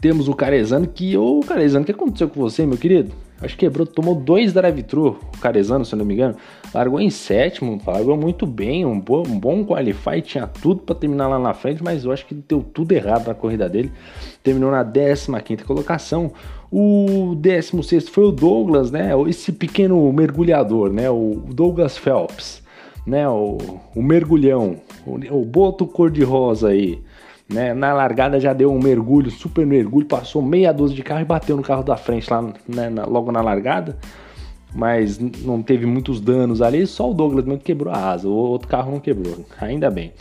temos 0.00 0.28
o 0.28 0.34
Carezano, 0.34 0.86
que, 0.86 1.16
ô 1.16 1.40
Carezano, 1.40 1.82
o 1.82 1.86
que 1.86 1.92
aconteceu 1.92 2.28
com 2.28 2.40
você, 2.40 2.64
meu 2.64 2.78
querido? 2.78 3.12
Acho 3.40 3.54
que 3.56 3.66
quebrou, 3.66 3.86
tomou 3.86 4.14
dois 4.14 4.52
drive-thru, 4.52 5.18
o 5.34 5.38
Carezano, 5.38 5.84
se 5.84 5.94
não 5.96 6.04
me 6.04 6.14
engano. 6.14 6.36
Largou 6.72 7.00
em 7.00 7.10
sétimo, 7.10 7.80
largou 7.86 8.16
muito 8.16 8.46
bem, 8.46 8.86
um 8.86 8.98
bom, 8.98 9.22
um 9.26 9.38
bom 9.38 9.64
qualify, 9.64 10.22
tinha 10.22 10.46
tudo 10.46 10.80
para 10.82 10.94
terminar 10.94 11.28
lá 11.28 11.38
na 11.38 11.52
frente, 11.52 11.82
mas 11.82 12.04
eu 12.04 12.12
acho 12.12 12.24
que 12.26 12.34
deu 12.34 12.62
tudo 12.62 12.92
errado 12.92 13.26
na 13.26 13.34
corrida 13.34 13.68
dele. 13.68 13.92
Terminou 14.42 14.70
na 14.70 14.84
15 14.84 15.64
colocação. 15.64 16.32
O 16.70 17.34
16 17.36 18.08
foi 18.08 18.24
o 18.24 18.32
Douglas, 18.32 18.90
né? 18.90 19.10
Esse 19.28 19.52
pequeno 19.52 20.12
mergulhador, 20.12 20.90
né? 20.92 21.10
O 21.10 21.42
Douglas 21.46 21.98
Phelps, 21.98 22.62
né? 23.06 23.28
O, 23.28 23.58
o 23.94 24.02
mergulhão, 24.02 24.76
o, 25.06 25.14
o 25.36 25.44
boto 25.44 25.86
cor-de-rosa 25.86 26.68
aí. 26.68 27.00
Né? 27.48 27.74
Na 27.74 27.92
largada 27.92 28.40
já 28.40 28.52
deu 28.52 28.72
um 28.72 28.78
mergulho, 28.78 29.30
super 29.30 29.66
mergulho, 29.66 30.06
passou 30.06 30.40
meia 30.40 30.72
dúzia 30.72 30.96
de 30.96 31.02
carro 31.02 31.20
e 31.20 31.24
bateu 31.24 31.56
no 31.56 31.62
carro 31.62 31.82
da 31.82 31.96
frente 31.96 32.30
lá 32.30 32.42
né, 32.66 32.88
na, 32.88 33.04
logo 33.04 33.30
na 33.30 33.40
largada. 33.40 33.98
Mas 34.74 35.18
não 35.18 35.62
teve 35.62 35.86
muitos 35.86 36.20
danos 36.20 36.60
ali, 36.60 36.84
só 36.86 37.08
o 37.08 37.14
Douglas 37.14 37.44
mesmo 37.44 37.60
quebrou 37.60 37.94
a 37.94 38.10
asa, 38.10 38.26
o 38.26 38.32
outro 38.32 38.66
carro 38.66 38.90
não 38.90 38.98
quebrou, 38.98 39.44
ainda 39.60 39.88
bem. 39.88 40.12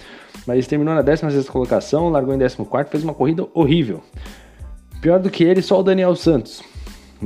Mas 0.46 0.68
terminou 0.68 0.94
na 0.94 1.02
16 1.02 1.50
colocação, 1.50 2.10
largou 2.10 2.36
em 2.36 2.38
14, 2.38 2.90
fez 2.90 3.04
uma 3.04 3.14
corrida 3.14 3.48
horrível. 3.54 4.02
Pior 5.02 5.20
do 5.20 5.30
que 5.30 5.44
ele, 5.44 5.62
só 5.62 5.80
o 5.80 5.84
Daniel 5.84 6.16
Santos. 6.16 6.62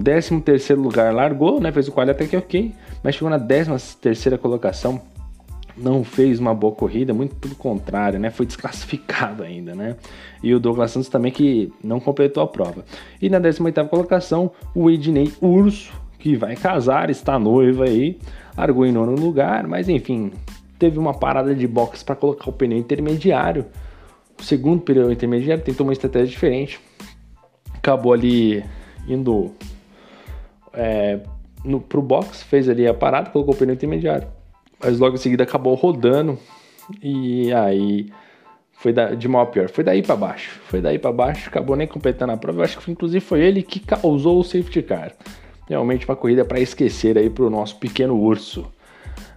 13 0.04 0.74
lugar 0.76 1.14
largou, 1.14 1.60
né? 1.60 1.72
Fez 1.72 1.88
o 1.88 1.92
quali 1.92 2.12
até 2.12 2.26
que 2.26 2.38
ok, 2.38 2.74
mas 3.04 3.16
chegou 3.16 3.30
na 3.30 3.40
13 3.40 4.38
colocação, 4.38 5.02
não 5.78 6.04
fez 6.04 6.40
uma 6.40 6.54
boa 6.54 6.74
corrida, 6.74 7.14
muito 7.14 7.36
pelo 7.36 7.56
contrário, 7.56 8.20
né? 8.20 8.30
Foi 8.30 8.46
desclassificado 8.46 9.44
ainda, 9.44 9.76
né? 9.76 9.96
E 10.42 10.54
o 10.54 10.60
Douglas 10.60 10.92
Santos 10.92 11.10
também 11.10 11.32
que 11.32 11.72
não 11.84 12.00
completou 12.00 12.42
a 12.42 12.48
prova. 12.48 12.84
E 13.22 13.30
na 13.30 13.40
18ª 13.40 13.88
colocação, 13.88 14.52
o 14.74 14.90
Ednei 14.90 15.32
Urso, 15.40 15.94
que 16.18 16.36
vai 16.36 16.56
casar, 16.56 17.10
está 17.10 17.38
noiva 17.38 17.86
aí, 17.86 18.18
largou 18.58 18.86
em 18.86 18.92
nono 18.92 19.14
lugar, 19.14 19.68
mas 19.68 19.88
enfim, 19.88 20.32
teve 20.80 20.98
uma 20.98 21.14
parada 21.14 21.54
de 21.54 21.68
box 21.68 22.04
para 22.04 22.16
colocar 22.16 22.50
o 22.50 22.54
pneu 22.54 22.78
intermediário. 22.78 23.66
O 24.40 24.44
segundo 24.44 24.82
pneu 24.82 25.12
intermediário 25.12 25.64
tentou 25.64 25.86
uma 25.86 25.94
estratégia 25.94 26.28
diferente. 26.28 26.80
Acabou 27.74 28.14
ali 28.14 28.64
indo 29.08 29.52
é, 30.74 31.20
no, 31.64 31.80
pro 31.80 32.02
box, 32.02 32.44
fez 32.44 32.68
ali 32.68 32.88
a 32.88 32.94
parada, 32.94 33.30
colocou 33.30 33.54
o 33.54 33.58
pneu 33.58 33.76
intermediário 33.76 34.37
mas 34.80 35.00
logo 35.00 35.16
em 35.16 35.20
seguida 35.20 35.44
acabou 35.44 35.74
rodando 35.76 36.38
e 37.02 37.52
aí 37.54 38.12
foi 38.74 38.94
de 39.18 39.28
mal 39.28 39.42
a 39.42 39.46
pior. 39.48 39.70
Foi 39.70 39.84
daí 39.84 40.02
para 40.02 40.16
baixo. 40.16 40.60
Foi 40.68 40.82
daí 40.82 41.00
para 41.00 41.12
baixo, 41.12 41.50
acabou 41.50 41.76
nem 41.76 41.88
completando 41.88 42.34
a 42.34 42.38
prova. 42.38 42.60
Eu 42.60 42.64
acho 42.64 42.78
que 42.78 42.92
inclusive 42.92 43.20
foi 43.20 43.42
ele 43.42 43.64
que 43.64 43.80
causou 43.80 44.40
o 44.40 44.44
safety 44.44 44.84
car. 44.84 45.14
Realmente 45.68 46.08
uma 46.08 46.16
corrida 46.16 46.46
para 46.46 46.60
esquecer 46.60 47.18
aí 47.18 47.30
pro 47.30 47.50
nosso 47.50 47.78
pequeno 47.78 48.16
urso. 48.16 48.66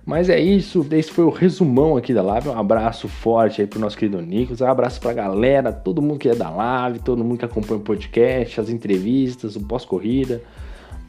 Mas 0.04 0.28
é 0.28 0.40
isso, 0.40 0.86
esse 0.92 1.10
foi 1.10 1.24
o 1.24 1.30
resumão 1.30 1.96
aqui 1.96 2.12
da 2.12 2.22
live. 2.22 2.48
Um 2.48 2.58
abraço 2.58 3.06
forte 3.08 3.60
aí 3.60 3.66
pro 3.66 3.78
nosso 3.78 3.96
querido 3.96 4.20
Nicolas, 4.20 4.60
um 4.60 4.66
abraço 4.66 5.00
pra 5.00 5.12
galera, 5.12 5.72
todo 5.72 6.00
mundo 6.00 6.18
que 6.18 6.28
é 6.28 6.34
da 6.34 6.50
live, 6.50 7.00
todo 7.00 7.22
mundo 7.22 7.38
que 7.38 7.44
acompanha 7.44 7.80
o 7.80 7.82
podcast, 7.82 8.60
as 8.60 8.70
entrevistas, 8.70 9.56
o 9.56 9.60
pós-corrida, 9.60 10.42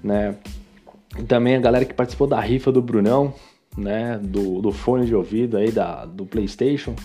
né? 0.04 0.36
E 1.18 1.24
também 1.24 1.56
a 1.56 1.60
galera 1.60 1.86
que 1.86 1.94
participou 1.94 2.28
da 2.28 2.40
rifa 2.40 2.72
do 2.72 2.82
Brunão 2.82 3.34
né, 3.78 4.20
do, 4.22 4.62
do 4.62 4.72
fone 4.72 5.06
de 5.06 5.16
ouvido 5.16 5.58
aí 5.58 5.72
da, 5.72 6.06
do 6.06 6.26
PlayStation. 6.26 6.96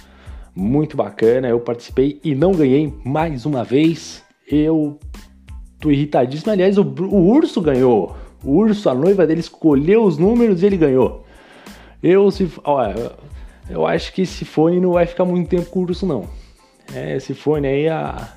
Muito 0.54 0.96
bacana, 0.96 1.48
eu 1.48 1.60
participei 1.60 2.20
e 2.24 2.34
não 2.34 2.52
ganhei 2.52 2.92
mais 3.04 3.44
uma 3.44 3.62
vez. 3.62 4.24
Eu 4.50 4.98
tô 5.78 5.90
irritadíssimo. 5.90 6.52
Aliás, 6.52 6.78
o, 6.78 6.82
o 6.82 7.28
urso 7.28 7.60
ganhou. 7.60 8.16
O 8.42 8.52
urso, 8.52 8.88
a 8.88 8.94
noiva 8.94 9.26
dele, 9.26 9.40
escolheu 9.40 10.04
os 10.04 10.18
números 10.18 10.62
e 10.62 10.66
ele 10.66 10.76
ganhou. 10.76 11.24
Eu, 12.02 12.30
se. 12.30 12.48
Olha, 12.64 13.12
eu 13.68 13.86
acho 13.86 14.12
que 14.12 14.22
esse 14.22 14.44
fone 14.44 14.80
não 14.80 14.92
vai 14.92 15.06
ficar 15.06 15.24
muito 15.24 15.48
tempo 15.48 15.66
com 15.66 15.80
o 15.80 15.82
urso, 15.82 16.06
não. 16.06 16.28
É, 16.94 17.16
esse 17.16 17.34
fone 17.34 17.66
aí, 17.66 17.88
a, 17.88 18.35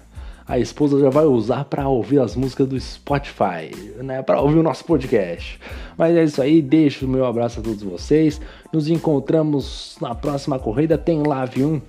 a 0.50 0.58
esposa 0.58 1.00
já 1.00 1.12
vai 1.12 1.26
usar 1.26 1.66
para 1.66 1.88
ouvir 1.88 2.20
as 2.20 2.36
músicas 2.36 2.68
do 2.68 2.80
Spotify, 2.80 3.70
né? 3.98 4.24
Para 4.24 4.42
ouvir 4.42 4.58
o 4.58 4.64
nosso 4.64 4.84
podcast. 4.84 5.60
Mas 5.96 6.18
é 6.18 6.24
isso 6.24 6.42
aí, 6.42 6.60
deixo 6.60 7.06
o 7.06 7.08
meu 7.08 7.24
abraço 7.24 7.60
a 7.60 7.64
todos 7.64 7.84
vocês. 7.84 8.42
Nos 8.74 8.90
encontramos 8.90 9.96
na 10.02 10.16
próxima 10.16 10.58
corrida, 10.58 10.98
tem 10.98 11.22
Live 11.22 11.64
1 11.64 11.82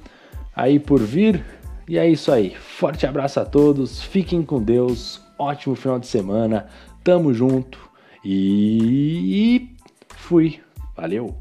aí 0.54 0.78
por 0.78 1.00
vir. 1.00 1.42
E 1.88 1.96
é 1.96 2.06
isso 2.06 2.30
aí. 2.30 2.54
Forte 2.54 3.06
abraço 3.06 3.40
a 3.40 3.46
todos, 3.46 4.02
fiquem 4.02 4.42
com 4.42 4.62
Deus, 4.62 5.22
ótimo 5.38 5.74
final 5.74 5.98
de 5.98 6.06
semana, 6.06 6.66
tamo 7.02 7.32
junto 7.32 7.78
e 8.22 9.70
fui. 10.10 10.60
Valeu! 10.94 11.34